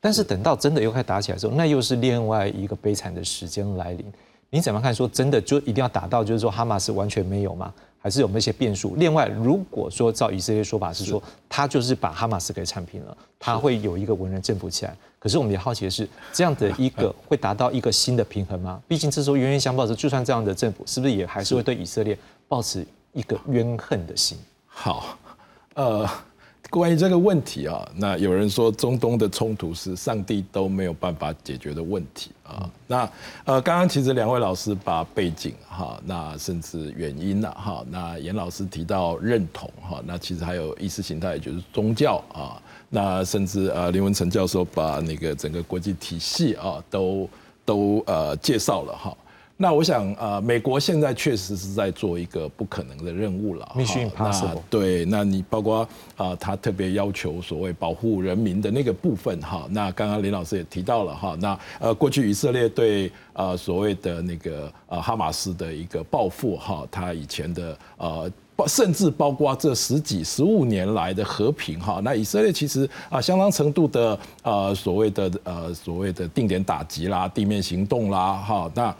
[0.00, 0.22] 但是。
[0.22, 4.06] 等到真的又开始打起来的时候，那又是另外一个悲惨的时间来临。
[4.54, 4.94] 你怎么看？
[4.94, 7.72] 说真的，就一定要打到，就是说哈马斯完全没有吗？
[7.98, 8.94] 还是有那些变数？
[8.96, 14.94] 另外，如果说照以色列说法是说，他就是把哈马斯给铲平了，他会有一个文人政府起来。
[15.18, 18.78] 可是我们也好奇的是，这样的一个会达到一个新的平衡吗？
[18.86, 24.36] 毕竟这时候冤冤相报时，就算这样的政府，是不是也还是会对以色列抱持一个怨恨的心？
[24.66, 25.16] 好，
[25.72, 26.06] 呃。
[26.72, 32.66] 关于这个问题啊，那有人说中东的冲突是上帝都没有办法解决的问题啊。
[32.86, 33.00] 那
[33.44, 42.56] 呃，刚刚其实两位老师把背景哈，那甚至原因呐哈，那严老师提到认同哈，那其实还有意识形态，就是宗教啊。
[42.88, 47.28] 那甚至呃，林文成教授把那个整个国际体系啊，都
[47.66, 49.14] 都呃介绍了哈。
[49.62, 53.64] 那我想，呃，美国现在确实是在做一个不可能的任务了。
[54.18, 54.24] 那
[54.68, 59.68] 对，那你包括啊，他特别要求所谓保护人民的那个部分哈。
[59.70, 61.36] 那刚刚林老师也提到了哈。
[61.38, 68.28] 那呃，过去以色列对呃所谓的那个呃哈马斯的一个报复哈，他以前的呃，
[68.66, 72.00] 甚至包括这十几十五年来的和平哈。
[72.02, 78.68] 那以色列其实啊，相当程度的呃所谓的呃所谓的定点打击啦、地面行动啦哈。
[78.74, 78.92] 那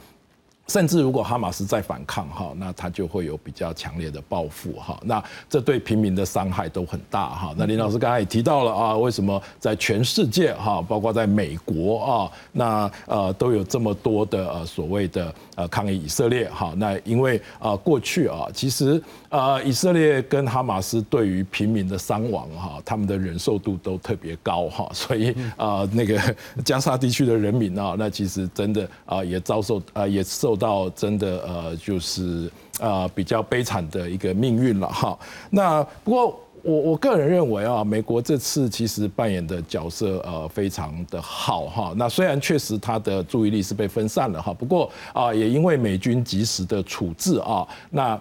[0.69, 4.99] 甚至如果哈马斯再反抗哈，那他就会有比较强烈的报复哈。
[5.03, 7.55] 那这对平民的伤害都很大哈。
[7.59, 16.73] 那林老师刚才也提到了啊，为什么在全世界哈，包括在美国啊，那呃都有这么多的呃所谓的呃抗议以色列哈？
[16.77, 26.21] 那因为啊过去啊，其实呃以色列跟哈马斯对于平民的伤亡哈，他们的忍受度都特别高哈， 所以啊那个
[26.65, 30.53] 加沙地区的人民啊，那其实真的啊也遭受啊也受。
[30.53, 35.19] 受到真的呃就是啊比较悲惨的一个命运了哈。
[35.49, 36.39] 那不过。
[36.65, 41.93] 我我个人认为啊，美国这次其实扮演的角色呃非常的好哈。
[41.97, 48.21] 那虽然确实他的注意力是被分散了哈，不过啊也因为美军及时的处置啊，那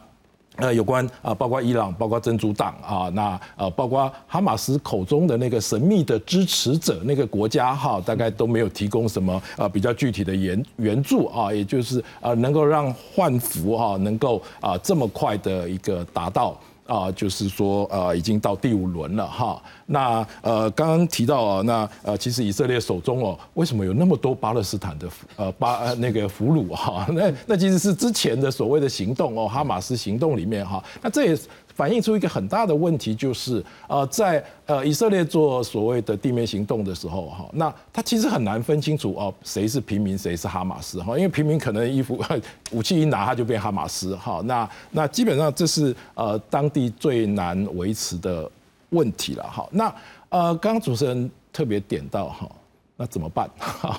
[0.57, 16.59] 呃有关啊包括伊朗、包括真主党啊，那呃包括哈马斯口中的那个神秘的支持者那个国家哈，大概都没有提供什么呃比较具体的援援助啊，也就是呃能够让换服哈能够啊这么快的一个达到。
[16.91, 19.61] 啊，就是说，呃，已经到第五轮了哈。
[19.85, 27.07] 那呃，刚刚提到啊，那呃，其实以色列手中哦，为什么有那么多巴勒斯坦的俘呃巴那个俘虏哈？
[27.13, 30.83] 那那其实是之前的所谓的行动哦，哈马斯行动里面哈。
[31.01, 31.39] 那这也。
[31.75, 42.21] 反映出一个很大的问题，就是呃，在呃以色列做所谓的地面行动的时候，哈，那他其实很难分清楚哦，谁是平民，谁是哈马斯，哈，因为平民可能衣服
[42.71, 48.49] 武器一拿他就变哈马斯，哈，那那基本上这是呃当地最难维持的
[48.89, 49.93] 问题了，哈，那
[50.29, 52.49] 呃刚刚主持人特别点到哈，
[52.97, 53.49] 那怎么办？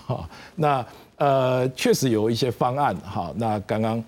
[0.56, 0.84] 那
[1.16, 4.02] 呃确实有一些方案，哈，那刚刚。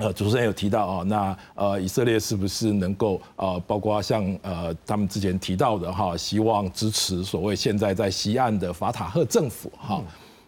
[0.00, 10.02] 呃，主持人有提到啊，那呃，以色列是不是能够呃，包括像呃，他们之前提到的哈，希望支持所谓现在在西岸的法塔赫政府哈，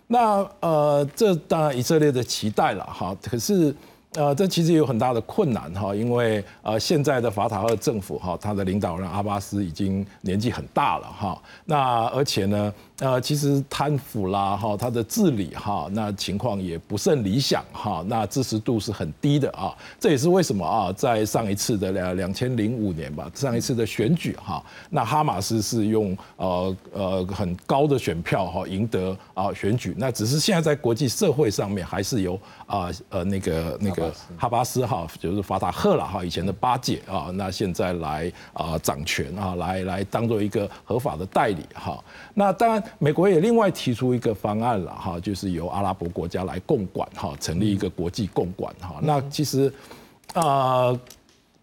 [0.06, 3.74] 那呃，这当然以色列的期待了哈，可是。
[4.14, 12.70] 呃，这其实有很大的困难哈，因为呃，现在的法塔赫政府哈，他的领导人阿巴斯已经年纪很大了哈，那而且呢，
[13.02, 34.14] 呃，其实贪腐啦哈，它的治理哈，那情况也不甚理想哈，那支持度是很低的啊，这也是为什么啊，在上一次的两两千零五年吧，上一次的选举哈，那哈马斯是用呃呃很高的选票哈赢得啊选举，那只是现在在国际社会上面还是由啊呃那个那个。
[34.38, 42.02] 哈巴斯哈就是法塔赫了哈，以前的巴解啊，那现在来啊掌权啊，来来当做一个合法的代理哈。
[42.34, 48.96] 那当然，美国也另外提出一个方案了哈，就是由阿拉伯国家来共管哈，成立一个国际共管哈。
[49.02, 49.72] 那其实
[50.34, 50.96] 啊，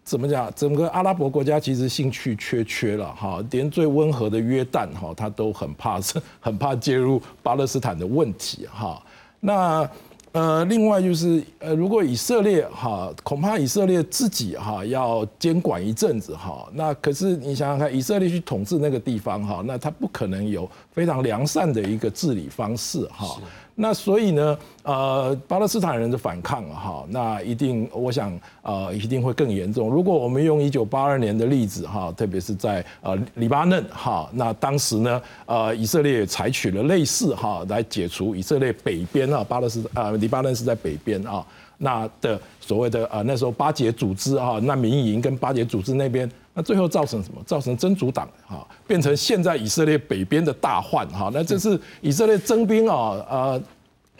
[0.04, 0.52] 怎么讲？
[0.54, 9.02] 整个阿拉伯国家其实兴趣缺缺了哈，连最温和的约旦哈，他都很怕是 很怕介入巴勒斯坦的问题哈。
[9.40, 9.88] 那
[10.32, 23.40] 呃，另外就是，呃，如果以色列哈，恐怕以色列自己哈要监管一阵子哈，那可是你想想看，以色列去统治那个地方哈，那他不可能有非常良善的一个治理方式哈。
[23.82, 29.88] 那所以呢，呃，巴勒斯坦人的反抗哈，那一定，我想，呃，一定会更严重。
[29.88, 41.42] 如果我们用一九八二年的例子哈，特别是在呃黎巴嫩哈，那当时呢，呃，以色列采取了类似哈来解除以色列北边啊，巴勒斯啊，黎巴嫩是在北边啊，
[41.78, 47.40] 那的所谓的呃那时候巴解组织啊，那民营跟巴解组织那边，那最后造成什么？
[47.46, 53.62] 造成真主党哈变成现在以色列北边的大患哈，那这是以色列征兵啊，呃。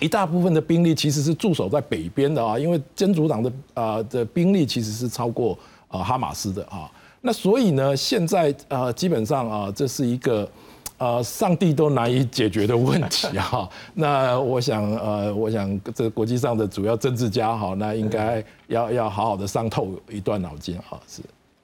[0.03, 5.55] 一大部分的兵力其实是驻守在北边的啊，因为真主党的啊的兵力其实是超过
[5.89, 10.49] 啊哈马斯的啊，那所以呢，现在呃基本上啊，这是一个
[10.97, 13.69] 呃上帝都难以解决的问题哈。
[13.93, 21.21] 那我想呃，我想这国际上的主要政治家哈，那应该要要好好的伤透一段脑筋哈，是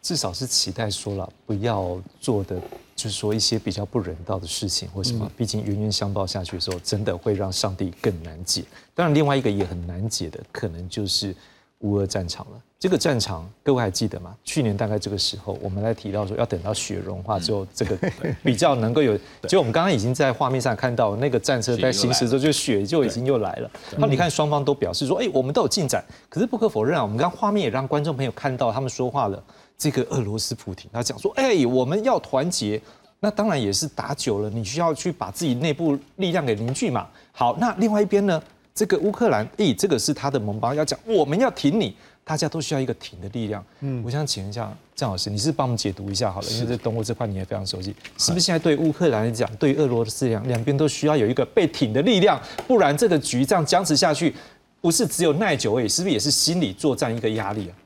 [0.06, 2.56] 至少是期待说了不要做的。
[2.94, 8.64] 就是说一些比较不人道的事情或什么，毕竟冤冤相报下去的时候，真的会让上帝更难解。
[8.94, 11.36] 当然，另外一个也很难解的，可能就是
[11.80, 12.62] 乌俄战场了。
[12.78, 14.34] 这个战场，各位还记得吗？
[14.44, 17.98] 去年大概这个时候，我们来提到说，要等到雪融化之后， 这个
[18.42, 19.18] 比较能够有。
[19.46, 23.70] 就我们刚刚已经在画面上看到，那个战车在行驶之后，就雪就已经又来了。
[23.98, 26.02] 那你看，双方都表示说，哎，我们都有进展。
[26.30, 29.44] 可是不可否认啊，我们刚画面也让观众朋友看到他们说话了。
[29.78, 32.80] 这个俄罗斯普廷他讲说：“哎，我们要团结，
[33.20, 37.06] 那当然也是打久了，你需要去把自己内部力量给凝聚嘛。
[37.32, 38.42] 好，那另外一边呢，
[38.74, 43.62] 这个乌克兰，哎，这个是他的盟邦，要讲我们要挺你，大家都需要一个挺的力量。
[43.80, 54.34] 嗯，我想请问一下郑老师，你是帮我们解读一下好了，因为在东欧这块你也非常熟悉，是不是现在对乌克兰来讲，对俄罗斯两两边都需要有一个被挺的力量，不然这个局这样僵持下去，
[54.80, 57.76] 不是只有耐久而已，是不是也是心理作战一个压力啊？”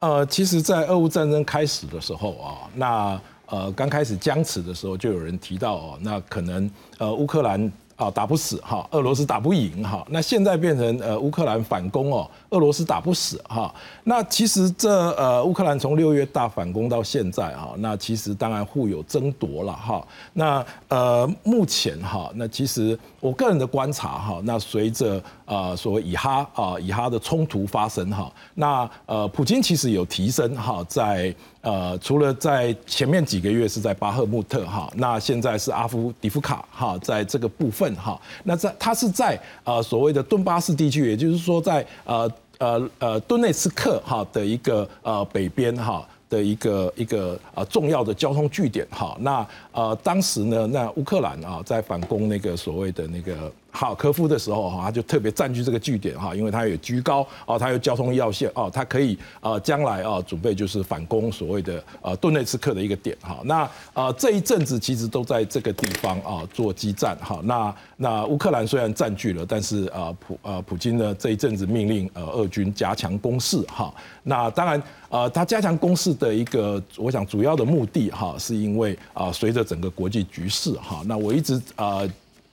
[0.00, 13.72] 呃，其实，在俄乌战争开始的时候啊，那呃刚开始僵持的时候，就有人提到哦，那可能呃乌克兰啊打不死哈，俄罗斯打不赢哈，那现在变成呃乌克兰反攻哦，俄罗斯打不死哈。
[14.04, 20.06] 那其实这呃乌克兰从六月大反攻到现在哈，那其实当然互有争夺了哈。
[20.32, 42.30] 那呃目前哈，那其实我个人的观察哈，那随着呃所谓以哈啊以哈的冲突发生哈，那呃普京其实有提升哈，在呃除了在前面几个月是在巴赫穆特哈，那现在是阿夫迪夫卡哈，在这个部分哈，那在他是在呃所谓的顿巴斯地区，也就是说在呃
[42.60, 46.06] 呃呃顿内斯克哈的一个呃北边哈。
[46.30, 73.92] 的一个一个呃重要的交通据点哈，那呃当时呢，那乌克兰啊在反攻那个所谓的那个哈尔科夫的时候哈，他就特别占据这个据点哈，因为它有居高哦，它有交通要线哦，它可以呃将来啊准备就是反攻所谓的呃顿内茨克的一个点哈，那呃这一阵子其实都在这个地方啊做激战哈，那那乌克兰虽然占据了，但是啊普呃普京呢这一阵子命令呃俄军加强攻势哈，
[74.22, 74.82] 那当然。
[75.10, 82.02] 呃，他加强攻势的一个，我想主要的目的哈，是因为啊，随着整个国际局势哈，那我一直啊。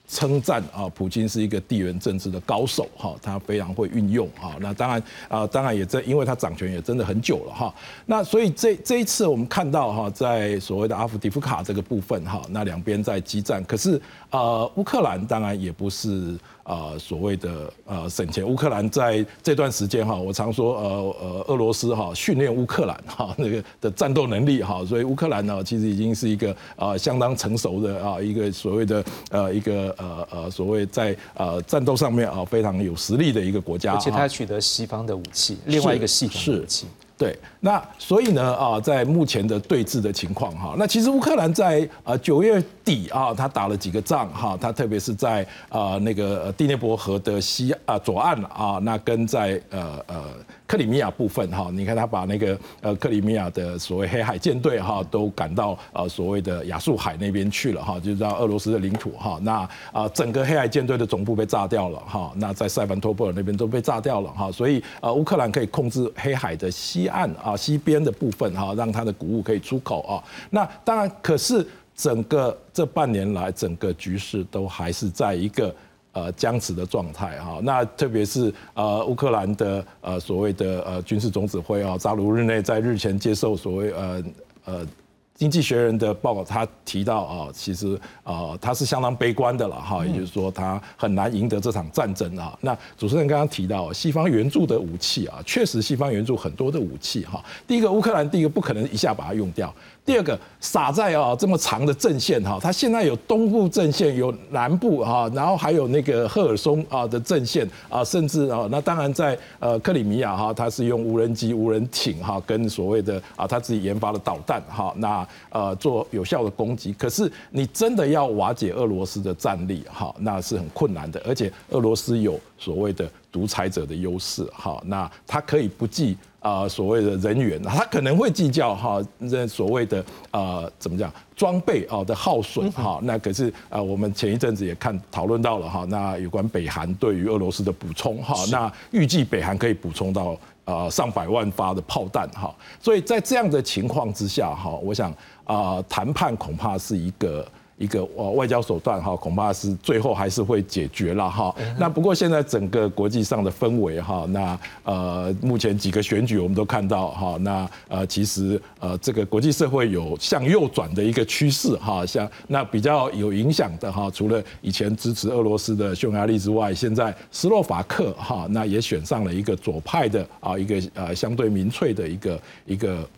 [0.08, 4.56] 称赞啊，普京是一个地缘政治的高手哈，他非常会运用哈。
[4.58, 7.74] 那当然啊，当然也在，因为他掌权也真的很久了哈。
[8.06, 14.00] 那所以这这一次我们看到哈，在所谓的阿夫迪夫卡这个部分哈，那两边在激战，可是
[14.30, 18.46] 呃，乌克兰当然也不是呃所谓的呃省钱。
[18.46, 29.94] 乌克兰在这段时间哈，我常说呃呃，俄罗斯哈训练乌克兰哈 那个的战斗能力哈，所以乌克兰呢其实已经是一个呃相当成熟的啊一个所谓的呃一个。
[29.98, 36.86] 呃呃，所谓在呃战斗上面啊非常有实力的一个国家，而且他取得西方的武器，另外一个系统武器。
[37.16, 50.24] 对，那所以呢啊，在目前的对峙的情况哈，那其实乌克兰在呃九月底啊，他打了几个仗哈，他特别是在啊那个第聂伯河的西啊左岸啊，那跟在呃呃。
[50.68, 59.38] 克里米亚部分哈，你看他把那个呃克里米亚的所谓黑海舰队哈都赶到呃所谓的亚速海那边去了哈，就是到俄罗斯的领土哈。
[59.40, 64.52] 那啊整个黑海舰队的总部被炸掉了哈，那在塞凡托波尔那边都被炸掉了哈。
[64.52, 70.22] 所以呃乌克兰可以控制黑海的西岸啊西边的部分哈，让它的谷物可以出口啊。
[70.50, 71.66] 那当然，可是
[71.98, 75.74] 整个这半年来，整个局势都还是在一个。
[76.12, 84.24] 呃，僵持的状态哈，那特别是呃，乌克兰的呃所谓的呃军事总指挥啊，扎卢日内在日前接受所谓呃
[84.64, 84.86] 呃
[85.34, 92.58] 经济学人的报告，他提到啊，其实啊他是相当悲观的了哈，也就是说他很难赢得这场战争啊。
[92.62, 97.44] 那主持人刚刚提到西方援助的武器啊，确实西方援助很多的武器哈。
[97.64, 99.72] 第一个乌克兰，第一个不可能一下把它用掉。
[100.08, 116.94] 第二个撒在啊这么长的阵线哈，它现在有东部阵线，有南部哈，然后还有那个赫尔松啊的阵线啊，甚至啊那当然在呃克里米亚哈，它是用无人机、无人艇哈，跟所谓的啊他自己研发的导弹哈，那呃做有效的攻击。
[116.94, 123.06] 可是你真的要瓦解俄罗斯的战力哈，那是很困难的，而且俄罗斯有所谓的
[123.38, 126.16] 独裁者的优势哈，那他可以不计。
[126.40, 145.12] 啊，所谓的人员，他可能会计较哈，这所谓的啊，怎么讲装备啊的耗损哈，那可是啊，我们前一阵子也看讨论到了哈，那有关北韩对于俄罗斯的补充哈，那预计北韩可以补充到啊上百万发的炮弹哈，所以在这样的情况之下哈，我想
[145.42, 147.46] 啊，谈判恐怕是一个。
[147.78, 151.54] 一个呃外交手段哈，恐怕是最后还是会解决了哈。
[151.78, 173.08] 那不过现在整个国际上的氛围哈，那呃目前几个选举我们都看到哈，那呃其实呃这个国际社会有向右转的一个趋势哈，像那比较有影响的哈，除了以前支持俄罗斯的匈牙利之外，现在斯洛伐克哈那也选上了一个左派的啊一个呃相对民粹的一个一个。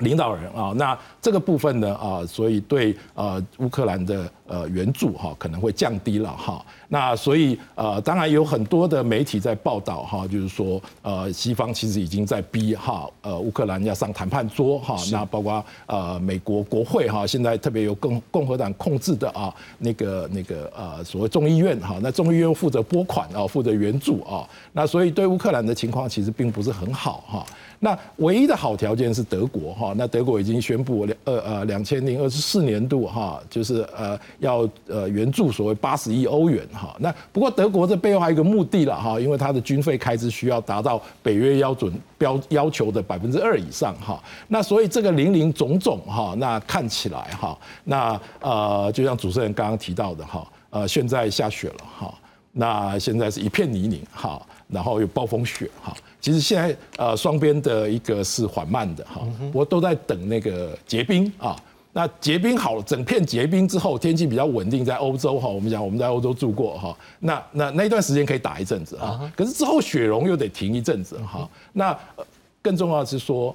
[0.00, 6.64] 领导人啊，那这个部分呢啊，所以对啊乌克兰的呃援助哈可能会降低了哈。
[6.88, 14.96] 那所以呃当然有很多的媒体在报道哈，就是说呃西方其实已经在逼哈呃乌克兰要上谈判桌哈。
[15.12, 24.48] 那包括呃美国国会哈，现在特别由共共和党控制的啊那个那个呃所谓众议院哈，那众议院负责拨款啊，负责援助啊。
[24.72, 27.46] 那所以对乌克兰的情况其实并不是很好哈。
[27.80, 36.96] 那唯一的好条件是德国哈，那德国已经宣布两呃呃两千零二十四年度哈，就是呃要呃援助所谓八十亿欧元哈。
[36.98, 44.22] 那不过德国这背后还有一个目的了哈，因为它的军费开支需要达到北约标准标要求的百分之二以上哈。
[44.48, 50.46] 那所以这个零零总总哈，那看起来哈，那呃就像主持人刚刚提到的哈。
[50.70, 52.14] 呃，现在下雪了哈，
[52.52, 55.96] 那现在是一片泥泞哈，然后有暴风雪哈。
[56.20, 61.56] 其实现在呃双边的一个是缓慢的哈，我都在等那个结冰啊。
[61.92, 69.30] 那结冰好了，整片结冰之后，天气比较稳定，在欧洲哈，我们讲我们在欧洲住过哈，那那那一段时间可以打一阵子啊。
[69.36, 71.48] 可是之后雪融又得停一阵子哈。
[71.72, 71.98] 那
[72.62, 73.54] 更重要的是说，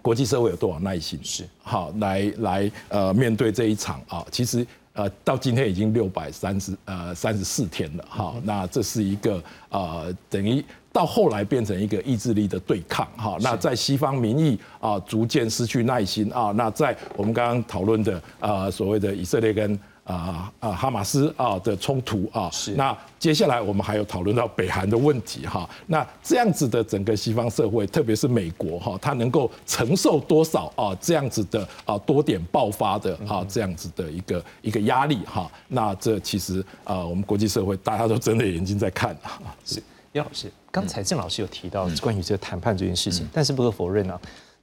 [0.00, 4.24] 国际社会有多少耐心是好来来呃面对这一场啊？
[4.30, 4.66] 其实。
[4.94, 10.62] 呃，到今天已经六百三十呃三十四天了哈，那这是一个呃等于
[10.92, 19.78] 到后来变成一个意志力的对抗哈，那在西方民意啊逐渐失去耐心啊，那在我们刚刚讨论的啊所谓的以色列跟。
[20.04, 39.38] 啊啊，哈马斯啊的冲突啊，是那接下来我们还有讨论到北韩的问题哈，那这样子的整个西方社会，特别是美国哈，它能够承受多少啊这样子的啊多点爆发的啊这样子的一个一个压力哈，那这其实啊我们国际社会大家都睁着眼睛在看啊。
[39.64, 39.80] 是，
[40.12, 44.20] 叶老师，刚才郑老师有提到关于这个谈判这件事情，但是不可否认啊。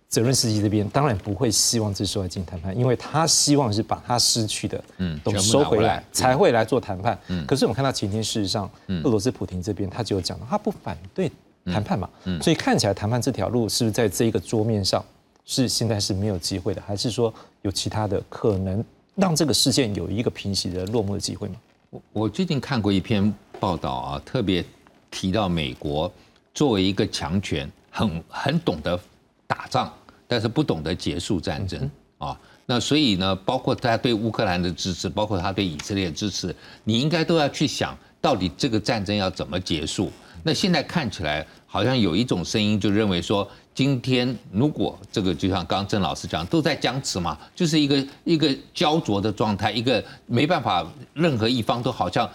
[0.07, 7.15] 泽伦斯基这边当然不会希望这时候来进谈判，因为他希望是把他失去的嗯都收回来才会来做谈判。
[7.27, 8.67] 嗯，可是我们看到前天事实上，
[9.03, 11.31] 俄罗斯普廷这边他就有讲到，他不反对
[11.65, 12.09] 谈判嘛。
[12.23, 15.05] 嗯，所以看起来谈判这条路是不是在这一个桌面上
[15.45, 17.31] 是现在是没有机会的，还是说
[17.61, 18.83] 有其他的可能
[19.13, 21.55] 让这个事件有一个平息的落幕的机会吗？
[21.91, 24.65] 我我最近看过一篇报道啊，特别
[25.11, 26.11] 提到美国
[26.53, 28.99] 作为一个强权，很很懂得
[29.47, 29.93] 打仗。
[30.31, 31.89] 但是不懂得结束战争
[32.19, 40.11] 啊，那所以呢，包括他对乌克兰的支持，包括他对以色列的支持，你应该都要去想到底这个战争要怎么结束。
[40.43, 52.29] 那现在看起来好像有一种声音就认为说，今天如果这个就像刚刚郑老师讲，都在僵持嘛，就是一个一个焦灼的状态，一个没办法，任何一方都好像。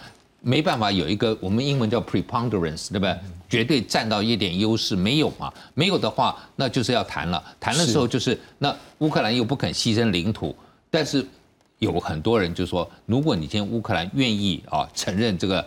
[0.47, 3.17] 没办法有一个我们英文叫 preponderance，对不对？
[3.49, 5.51] 绝对占到一点优势没有嘛？
[5.73, 7.43] 没有的话，那就是要谈了。
[7.59, 10.55] 谈的时候就是那乌克兰又不肯牺牲领土，
[10.91, 11.25] 但是
[11.79, 15.65] 有很多人就说，如果你今天乌克兰愿意啊承认这个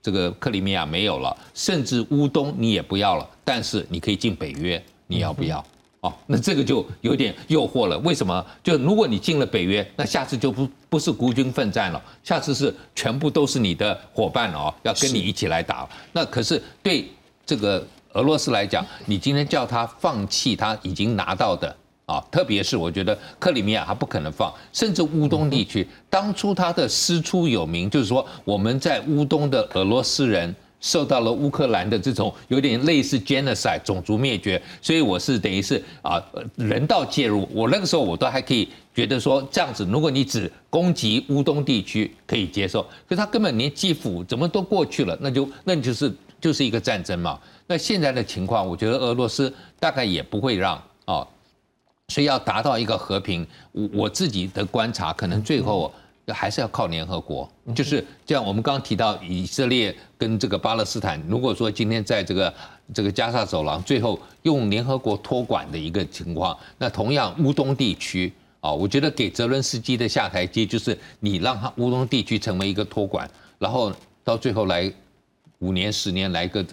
[0.00, 5.62] 这个克里米亚没有了，甚至乌东你也不要了，但是你可以进北约，你要不要？
[6.00, 7.98] 哦，那这个就有点诱惑了。
[7.98, 8.46] 为什么？
[8.62, 15.88] 就如果你进了北约，那下次就不不是孤军奋战了，下次是全部都是你的伙伴了哦，要跟你一起来打。
[16.12, 17.10] 那可是对
[17.44, 21.74] 这个俄罗斯来讲，你今天叫他放弃他已经拿到的
[22.06, 30.54] 啊，特别是我觉得克里米亚他不可能放，甚至乌东地区，当初他的师出有名，就是说我们在乌东的俄罗斯人。
[30.80, 36.22] 受到了乌克兰的这种有点类似 genocide 种族灭绝，所以我是等于是啊
[36.54, 37.48] 人道介入。
[37.52, 47.38] 我那个时候我都还可以觉得说这样子，如果你只攻击乌东地区可以接受，可是他根本连基辅怎么都过去了，那就那就是就是一个战争嘛。
[47.66, 51.26] 那现在的情况，我觉得俄罗斯大概也不会让啊，
[52.08, 55.92] 所以要达到一个和平，我我自己的观察，可能最后。
[56.34, 58.44] 还是要靠联合国，就是这样。
[58.44, 62.52] 我们刚刚提到以色列跟这个巴勒斯坦，如果说今天在这个
[62.92, 74.92] 这个加沙走廊最后用联合国托管的一个情况，那同样乌东地区啊，我觉得给泽伦斯基的下台阶就是你让他乌东地区成为一个托管，然后到最后来
[75.60, 76.64] 五年十年来个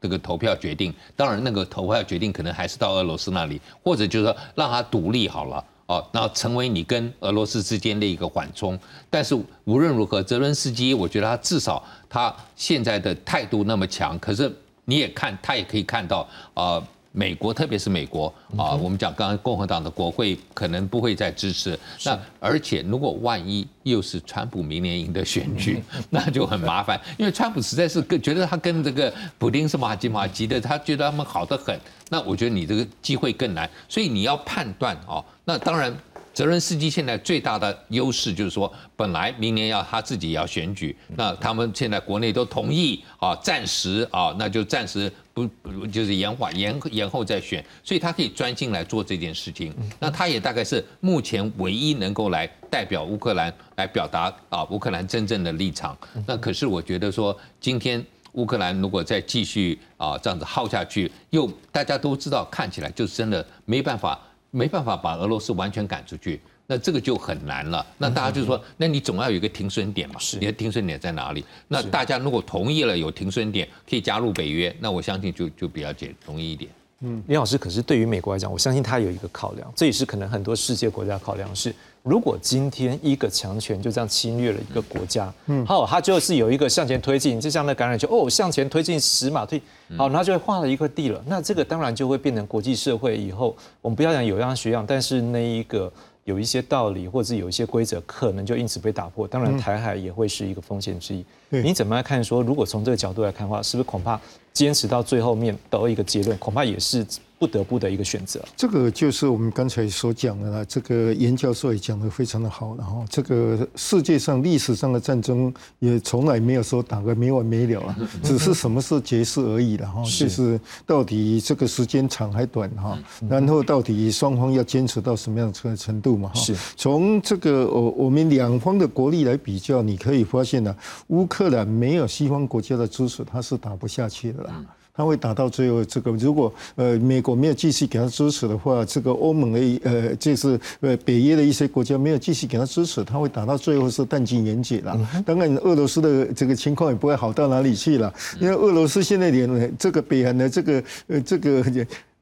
[0.00, 5.64] 这个投票决定，当然那个投票决定可能还是到俄罗斯那里，或者就是说让他独立好了。
[5.86, 8.78] 哦，那成为你跟俄罗斯之间的一个缓冲，
[9.10, 14.50] 但是无论如何，泽伦斯基，我觉得他至少他现在的态度那么强，可是
[14.84, 16.82] 你也看，他也可以看到啊。
[17.12, 21.78] 美国，特别是美国啊，我们讲刚刚共和党的国会可能不会再支持。
[22.04, 31.78] 那而且如果万一又是川普明年赢的选举， 那就很麻烦，因为川普实在是跟觉得他跟这个普丁是马吉马吉的，他觉得他们好得很。
[32.08, 35.24] 那我觉得你这个机会更难，所以你要判断哦。
[35.44, 35.94] 那当然。
[36.34, 45.48] 泽伦斯基现在最大的优势就是说，本来明年要他自己要选举，那他们现在国内都同意啊，暂时啊，那就暂时不
[45.86, 49.74] 就是延缓、延延后再选，所以他可以专心来做这件事情。
[49.98, 55.96] 那他也大概是目前唯一能够来代表乌克兰来表达啊乌克兰真正的立场。
[56.26, 64.18] 那可是我觉得说，今天乌克兰如果再继续啊这样子耗下去，又大家都知道，看起来就真的没办法。
[64.54, 67.84] 没办法把俄罗斯完全赶出去，那这个就很难了。
[67.98, 70.16] 那大家就说，那你总要有一个停损点嘛？
[70.18, 71.44] 是，你的停损点在哪里？
[71.68, 76.70] 那大家如果同意了有停损点，可以加入北约，那我相信就就比较简容易一点。
[77.04, 89.60] 嗯，李老师，可是对于美国来讲，我相信他有一个考量，这也是可能很多世界国家考量是，如果今天一个强权就这样侵略了一个国家，嗯好，他就是有一个向前推进，就像那感染球，哦，向前推进十码推，
[89.96, 91.20] 好，然后就会画了一块地了。
[91.26, 95.92] 那这个当然就会变成国际社会以后，我们不要讲有样学样，但是那一个
[96.24, 99.26] 有一些道理或者是有一些规则，可能就因此被打破。
[99.26, 101.24] 当然，嗯台海也会是一个风险之一。
[101.50, 104.20] 对你怎么来看说，如果从这个角度来看的话，是不是恐怕
[104.52, 107.04] 坚持到最后面得一个结论，恐怕也是
[107.42, 108.40] 不得不的一个选择。
[108.56, 113.04] 这个就是我们刚才所讲的了，这个严教授也讲得非常的好然后。
[113.10, 120.04] 这个世界上历史上的战争也从来没有说打个没完没了啊，只是什么时候结束而已了哈。
[120.04, 122.96] 是就是到底这个时间长还短哈，
[123.28, 126.40] 然后到底双方要坚持到什么样的程度嘛哈。
[126.40, 130.72] 是从这个我我们两方的国力来比较，你可以发现呢，
[131.08, 134.64] 乌克兰没有西方国家的支持，它是打不下去的啦。
[134.94, 144.98] 它会打到最后，这个如果呃美国没有继续给他支持的话，这个欧盟的呃就是呃北约的一些国家没有继续给他支持，它会打到最后是弹尽援绝了。
[145.24, 151.64] 当然，俄罗斯的这个情况也不会好到哪里去了，因为俄罗斯现在连呃这个北韩的这个呃这个。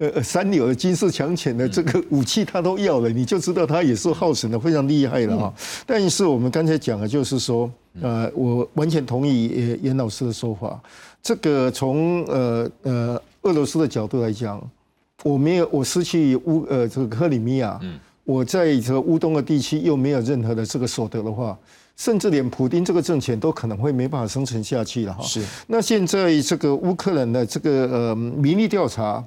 [0.01, 5.55] 呃，三流的军事强权的这个武器他都要了，你就知道他也是耗损的非常厉害了哈。
[5.85, 10.81] 但是我们刚才讲的就是说，呃，我完全同意呃严老师的说法。
[11.23, 14.61] 这个从呃呃俄罗斯的角度来讲，
[15.23, 21.59] 我没有我失去乌呃这个克里米亚，嗯我在这个乌东的地区又没有任何的这个所得的话，
[21.97, 25.23] 甚至连普丁这个政权都可能会没办法生存下去了哈。
[25.23, 25.45] 是。
[25.66, 29.25] 那现在这个乌克兰的这个呃民意调查。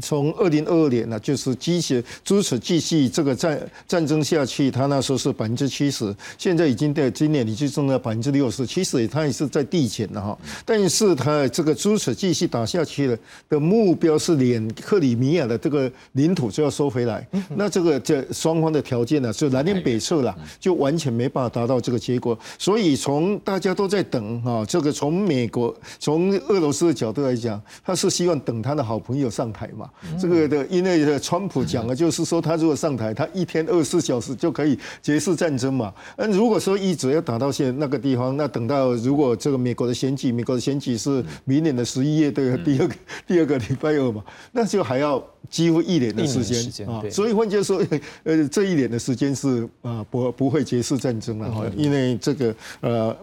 [0.00, 10.38] 从二零二二年呢，就是继续支持继续这个战战争下去，他那时候是百分之七十，现在已经在今年已经增到百分之六十，其实他也是在递减了哈。
[10.64, 13.18] 但是他这个支持继续打下去的
[13.48, 17.26] 的目标是连克里米亚的这个领土就要收回来，
[17.56, 22.38] 那这个这双方的条件呢，就南辕北辙了，就完全没办法达到这个结果。
[22.58, 29.87] 所以从大家都在等哈，这个从美国从俄罗斯的角度来讲，他是希望等他的好朋友上台嘛。
[30.20, 35.92] 这个的，因为川普讲的就是说，他如果上台，他一天二十四小时就可以结束战争嘛。
[36.16, 42.94] 那如果说一直要打到现那个地方，那等到如果这个美国的选举，美国的选举是明年的十一月的第二个
[43.26, 47.02] 第二个礼拜二嘛，那就还要几乎一年的时间啊。
[47.10, 47.82] 所以换句话说，
[48.24, 53.16] 呃，这一年的时间是啊不不会结束战争了哈，因为这个呃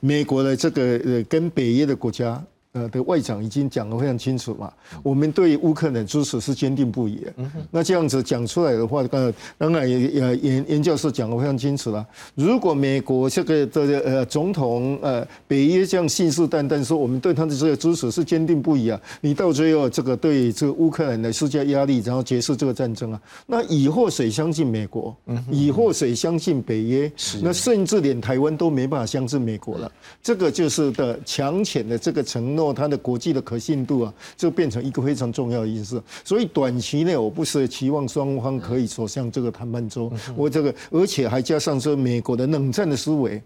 [0.00, 2.42] 美国的这个呃跟北约的国家。
[2.76, 4.70] 呃的外长已经讲得非常清楚嘛，
[5.02, 7.32] 我们对乌克兰支持是坚定不移的。
[7.70, 12.06] 那这样子讲出来的话，呃，当然也也严严教授讲得非常清楚了。
[12.34, 25.16] 如果美国这个的呃总统呃北约这样信誓旦旦说我们对他的这个支持是坚定不移啊，你到最后这个对这个乌克兰的施加压力，然后结束这个战争啊，那以后谁相信美国？
[25.50, 27.10] 以后谁相信北约？
[27.40, 29.90] 那甚至连台湾都没办法相信美国了。
[30.22, 32.65] 这个就是的强权的这个承诺。
[32.72, 36.02] 它的国际的可信度啊，就变成一个非常重要的因素。
[36.24, 43.42] 所以短期内我不是期望双方可以走向这个谈判桌，我这个而且还加上说美国的冷战的思维，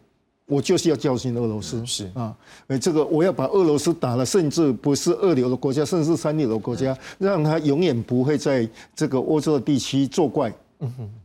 [0.47, 1.85] 我就是要教训俄罗斯。
[1.87, 2.35] 是啊，
[2.67, 10.53] 呃，这个我要把俄罗斯打了，甚至不是二流的国家，甚至三流的国家，让他永远不会在这个欧洲的地区作怪。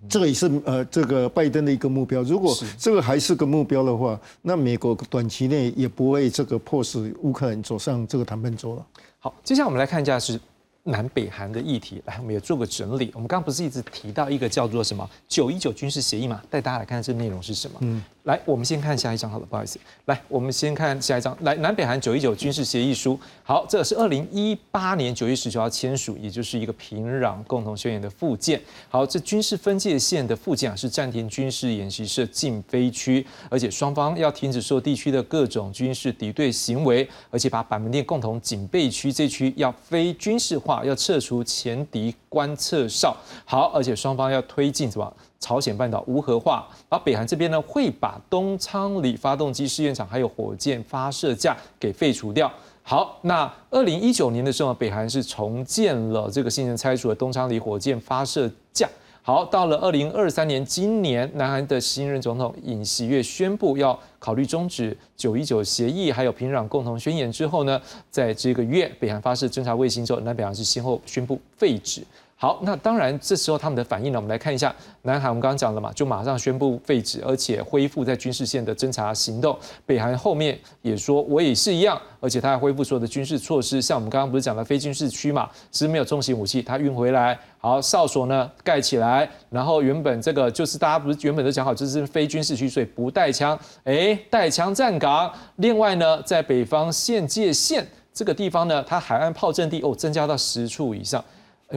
[0.09, 2.21] 这个也是呃，这个拜登的一个目标。
[2.23, 8.85] 如果这个还是个目标的话，那美国短期内也不会这个迫使乌克兰走上这个谈判桌了。
[9.19, 10.39] 好，接下来我们来看一下是
[10.85, 12.01] 南北韩的议题。
[12.05, 13.11] 来，我们也做个整理。
[13.13, 16.41] 我们刚刚不是一直提到一个叫做什么“九一九军事协议”嘛？
[16.49, 17.77] 带大家来看这内容是什么。
[17.81, 18.03] 嗯。
[18.23, 19.79] 来，我们先看下一张，好了，不好意思。
[20.05, 21.37] 来，我们先看下一张。
[21.41, 23.19] 来，南北韩九一九军事协议书。
[23.43, 28.59] 好，这是二零一八年九月十九号签署，也就是一个平壤共同宣言的附件。
[28.89, 43.15] 好，这军事分界线的附件啊，是暂停军事演习设禁飞区，而且双方要停止受地区的各种军事敌对行为，而且把板门店共同警备区这区要非军事化，要撤除前敌观测哨。
[43.45, 45.13] 好，而且双方要推进什么？
[45.39, 52.51] 朝鲜半岛无核化，而北韩这边呢会把东昌里发动机试验场还有火箭发射架给废除掉。
[52.81, 58.89] 好，那二零一九年的时候，北韩是重建了这个新人拆除的东昌里火箭发射架。
[59.27, 72.03] 好，到了二零二三年，今年南韩的新任总统尹锡悦宣布要考虑终止九一九协议还有平壤共同宣言之后呢，在这个月北韩发射侦察卫星之后，南北韩是先后宣布废止。
[72.37, 79.57] 好，那当然这时候他们的反应呢，我们来看一下，南韩我们刚刚讲了嘛，就马上宣布废止，而且恢复在军事线的侦察行动。
[79.85, 87.39] 北韩后面也说我也是一样，而且他还恢复所有的军事措施，像我们刚刚不是讲的非军事区嘛，是没有重型武器，他运回来。
[87.57, 95.31] 好，哨所呢盖起来，然后原本这个就是大家不是原本都讲好，这是非军事区，所以不带枪，哎，带枪站岗。
[95.55, 101.23] 另外呢，在北方县界线这个地方呢，它海岸炮阵地哦增加到十处以上。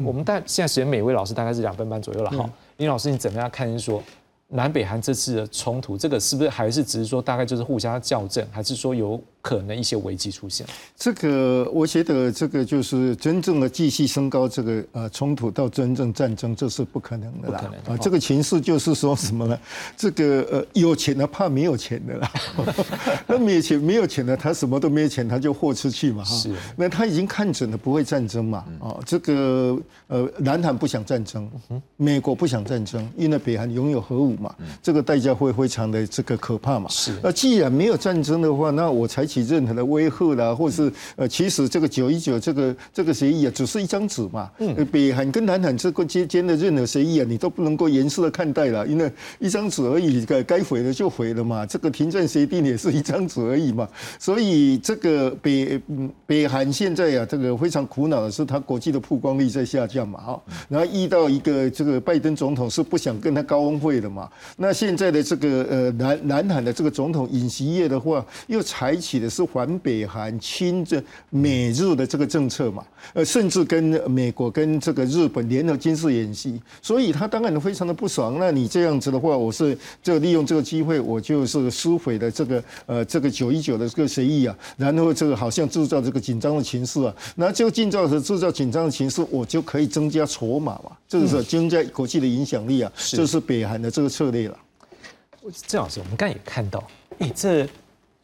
[0.04, 2.30] 我们大现在时间每位老师大概是两分半左右了。
[2.30, 3.78] 哈，林老师你怎么样看？
[3.78, 4.02] 说？
[4.50, 10.66] 南北韩这次的冲突，这个是不是还是只是说大概就是互相校正，还是说有可能一些危机出现？
[10.96, 17.70] 这个我觉得这个就是真正的继续升高这个呃冲突到真正战争，这是不可能的啦。
[17.88, 19.58] 啊，这个情势就是说什么呢？
[19.96, 22.32] 这个呃有钱的怕没有钱的啦。
[23.28, 26.24] 那没有钱没有钱的，他什么都没有钱，他就豁出去嘛。
[26.24, 26.54] 是。
[26.76, 28.64] 那他已经看准了不会战争嘛？
[28.80, 31.50] 啊，这个呃南韩不想战争，
[31.96, 34.28] 美国不想战争，因为北韩拥有核武。
[34.38, 36.88] 嘛，这个代价会非常的这个可怕嘛。
[36.90, 37.18] 是。
[37.22, 44.50] 那既然没有战争的话，那我采取任何的威吓啦，或是呃，其实这个九一九这个这个协议啊，只是一张纸嘛。
[44.58, 44.74] 嗯。
[44.90, 51.66] 北韩跟南韩这个之间的任何协议啊，你都不能够严肃的看待了，因为一张纸而已，该该毁的就毁了嘛。
[51.66, 53.86] 这个停战协定也是一张纸而已嘛。
[54.18, 55.78] 所以这个北
[56.24, 60.18] 北韩现在啊，这个非常苦恼的是，他国际的曝光率在下降嘛。
[60.20, 60.42] 哈。
[60.70, 64.26] 然后遇到一个这个拜登总统是不想跟他高峰会的嘛。
[64.56, 78.36] 那现在的这个呃南南韩的这个总统尹锡悦的话，又采取的是环北韩亲这美日的这个政策嘛，呃，甚至跟美国跟这个日本联合军事演习，所以他当然非常的不爽。
[78.38, 94.08] 那你这样子的话，我是就利用这个机会，我就是撕毁的这个呃这个九一九的这个协议啊，然后这个好像制造这个紧张的情势啊，那就制造制造紧张的情势，我就可以增加筹码嘛，这个是增加国际的影响力啊，这是北韩的这个。
[94.08, 94.58] 策略了，
[95.68, 96.82] 郑老师，我们刚才也看到，
[97.20, 97.68] 哎，这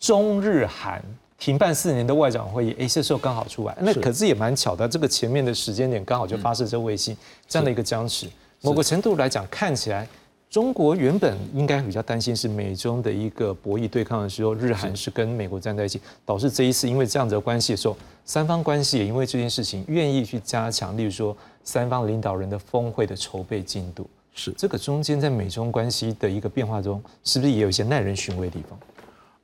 [0.04, 1.02] 中日韩
[1.38, 7.16] 停办四年的外长会议，哎，这时候刚好出来，那可是也蛮巧的，这个前面的时间点刚好就发射这卫星，
[7.48, 8.28] 这样的一个僵持，
[8.60, 10.06] 某个程度来讲，看起来
[10.50, 15.10] 中国原本应该比较担心是美中的一个博弈对抗的时候，日韩是。
[15.10, 17.96] 跟美国站在一起，导致这一次因为这样子的关系的时候，
[18.26, 24.06] 三方关系也因为这件事情愿意去加强，例如说三方领导人的峰会的筹备进度。
[24.34, 24.52] 是。
[24.52, 28.78] 这个中间在美中关系的一个变化中，是不是也有一些耐人寻味的地方？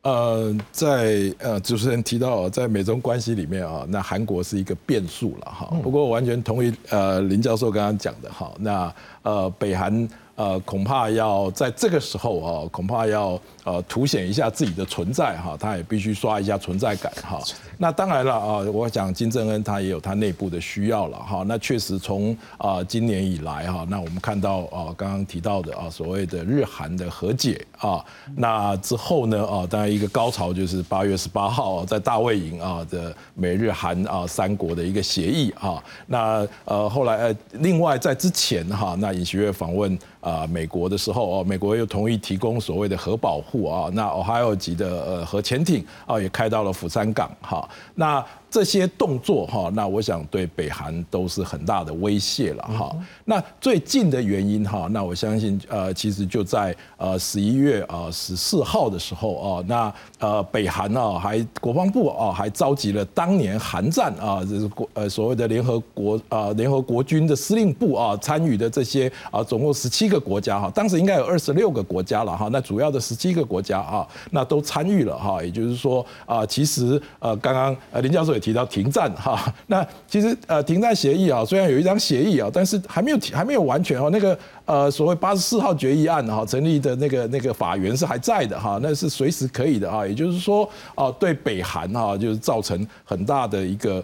[0.03, 5.67] 呃，在呃主持人提到在美中关系里面啊，那韩国是一个变数了哈。
[5.83, 10.09] 不过我完全同意呃林教授刚刚讲的哈，那呃北韩。
[10.37, 17.39] 呃，恐怕要在这个时候啊，恐怕要呃凸显一下自己的存在哈，他也必须刷一下存在感哈。
[17.83, 21.43] 那当然了啊，我想金正恩他也有他内部的需要了哈。
[21.47, 28.05] 那确实从啊今年以来哈，那我们看到啊刚刚提到的啊所谓的日韩的和解啊，
[28.37, 35.83] 那之后呢啊，当然一个高潮就是八月十八号在大卫营啊的美日韩啊三国的一个协议啊。
[36.07, 39.99] 那呃后来呃另外在之前哈，那尹锡悦访问。
[40.21, 48.25] 啊，美国的时候哦，美国又同意提供所谓的核保护啊，那 Ohio 级的呃核潜艇啊也开到了釜山港哈，那。
[48.51, 52.91] 这些动作哈，那我想对北韩都是很大的威胁了哈。
[53.25, 78.40] 那最近的原因哈，那我相信呃，其实就在呃十一月啊十四号的时候啊，那呃北韩啊还国防部啊还召集了当年韩战啊，这是国呃所谓的联合国啊联合国军的司令部啊参与的这些啊总共十七个国家哈，当时应该有二十六个国家了哈，那主要的十七个国家啊，那都参与了哈，也就是说啊，其实呃刚刚呃林教授。
[78.41, 84.09] 提到停战哈， 那其实呃停战协议啊，虽然有一张协议啊，但是还没有还没有完全哦。
[84.11, 90.07] 那个呃所谓八十四号决议案哈，成立的那个那个法源是还在的哈，那是随时可以的哈。
[90.07, 94.03] 也就是说啊，对北韩哈就是造成很大的一个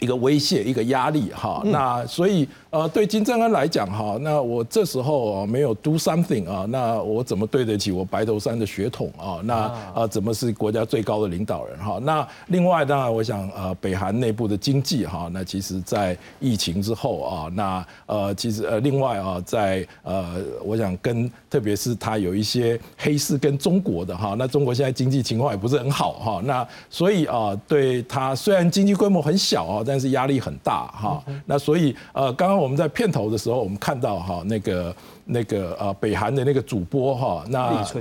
[0.00, 1.62] 一个威胁一个压力哈。
[1.66, 2.48] 那所以。
[2.70, 9.40] 呃，对金正恩来讲哈，那我这时候啊没有 do something 啊，那我怎么对得起我白头山的血统啊？
[9.42, 9.54] 那
[9.94, 11.98] 啊怎么是国家最高的领导人哈？
[12.02, 31.24] 那另外当然我想呃北韩内部的经济哈，那其实在疫情之后啊，那呃其实呃另外啊在呃我想跟特别是他有一些黑市跟中国的哈，那中国现在经济情况也不是很好哈，那所以啊对他虽然经济规模很小啊，但是压力很大哈。
[31.46, 32.57] 那所以呃刚刚。
[32.58, 34.94] 刚我们在片头的时候，我们看到哈那个。
[35.30, 37.60] 那个呃，北韩的那个主播哈，那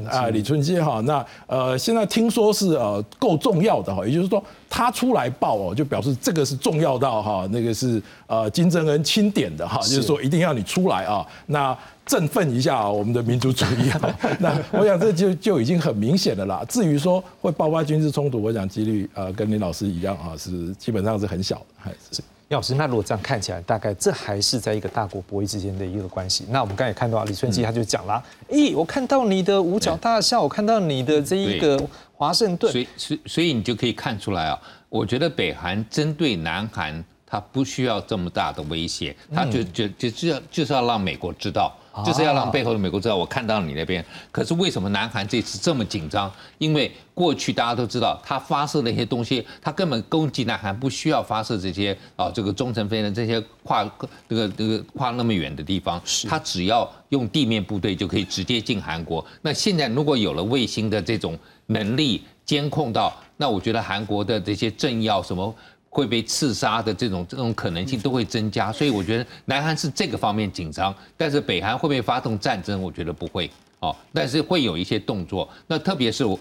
[0.10, 16.64] 啊李春基哈，那呃现在听说是呃够重要的哈，也就是说他出来报哦，就表示这个是重要到哈，那个是呃金正恩钦点的哈，就是说一定要你出来啊，那振奋一下我们的民族主义哈， 那我想这就就已经很明显的啦。
[16.70, 22.24] 至于说会爆发军事冲突，我想几率呃跟林老师一样啊，是基本上是很小的，还是。
[22.50, 26.46] 老师，那如果这样看起来，大概这还是在一个大国博弈之间的一个关系。
[26.50, 31.78] 那我们刚才看到李春基他就讲了，咦，我看到你的五角大厦，我看到你的这一个
[32.14, 41.76] 华盛顿，所以所所以你就可以看出来啊，我觉得北韩针对南韩，他不需要这么大的威胁，他就就就就要就是要让美国知道。
[42.06, 44.04] 就是要让背后的美国知道我看到你那边。
[44.32, 46.32] 可是为什么南韩这次这么紧张？
[46.58, 53.84] 因为过去大家都知道，他发射那些东西，他根本攻击南韩不需要发射这些啊，这个中程飞弹这些跨
[54.28, 59.26] 这个这个跨那么远的地方，他只要用地面部队就可以直接进韩国。
[59.42, 61.38] 那现在如果有了卫星的这种
[61.68, 65.54] 能力监控到，那我觉得韩国的这些政要什么。
[65.98, 72.80] 会被刺杀的这种这种可能性都会增加，所以我觉得南韩是这个方面紧张，但是北韩会不会发动战争？
[72.80, 75.50] 我觉得不会哦，但是会有一些动作。
[75.66, 76.40] 那特别是我，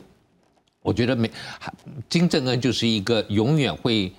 [0.83, 1.31] 我觉得美
[2.07, 4.13] 金正恩就是一个永远会。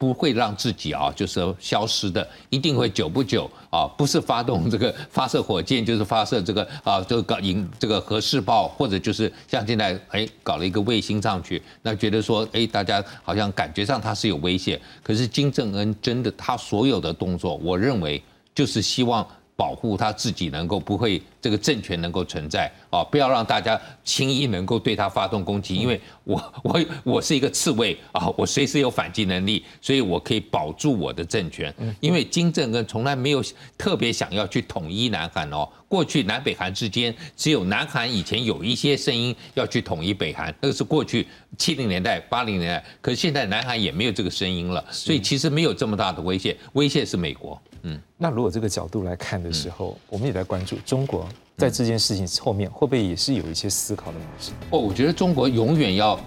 [0.00, 18.22] 不会让自己啊，就是消失的，一定会久不久啊，不是发动这个 发射火箭，就是发射这个啊，这个搞引这个核试爆，或者就是像现在哎搞了一个卫星上去，那觉得说哎，大家好像感觉上它是有威胁，可是金正恩真的他所有的动作，我认为
[18.54, 19.26] 就是希望。
[19.56, 31.72] 保护他自己能够不会这个政权能够存在啊，不要让大家轻易能够对他发动攻击，因为我我我是一个刺猬啊，我随时有反击能力，所以我可以保住我的政权。
[32.00, 33.42] 因为金正恩从来没有
[33.78, 41.26] 特别想要去统一南韩哦，过去南北韩之间只有南韩以前有一些声音要去统一北韩，那个是过去
[41.56, 47.60] 七零年代八零年代，可是现在南韩也没有这个声音了，所以其实没有这么大的威胁，威胁是美国。
[47.82, 51.26] 嗯，那如果这个角度来看的时候，我们也在关注中国
[51.56, 54.52] 在这件事情后面会不会也是有一些思考的模式？
[54.70, 56.18] 哦，我觉得中国永远要。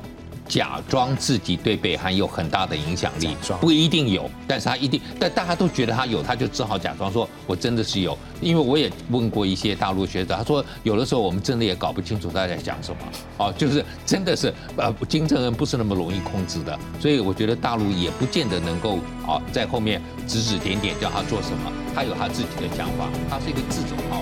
[0.46, 8.16] 假装自己对北韩有很大的影响力，不一定有，但是他一定，但大家都觉得他有，他就只好假装说，我真的是有。
[8.42, 12.98] 因为我也问过一些大陆学者，他说有的时候我们真的也搞不清楚他在讲什么，
[13.38, 24.22] 哦，就是真的是呃，金正恩不是那么容易控制的，所以我觉得大陆也不见得能够啊在后面指指点点叫他做什么，他有他自己的想法，他是一个自走炮。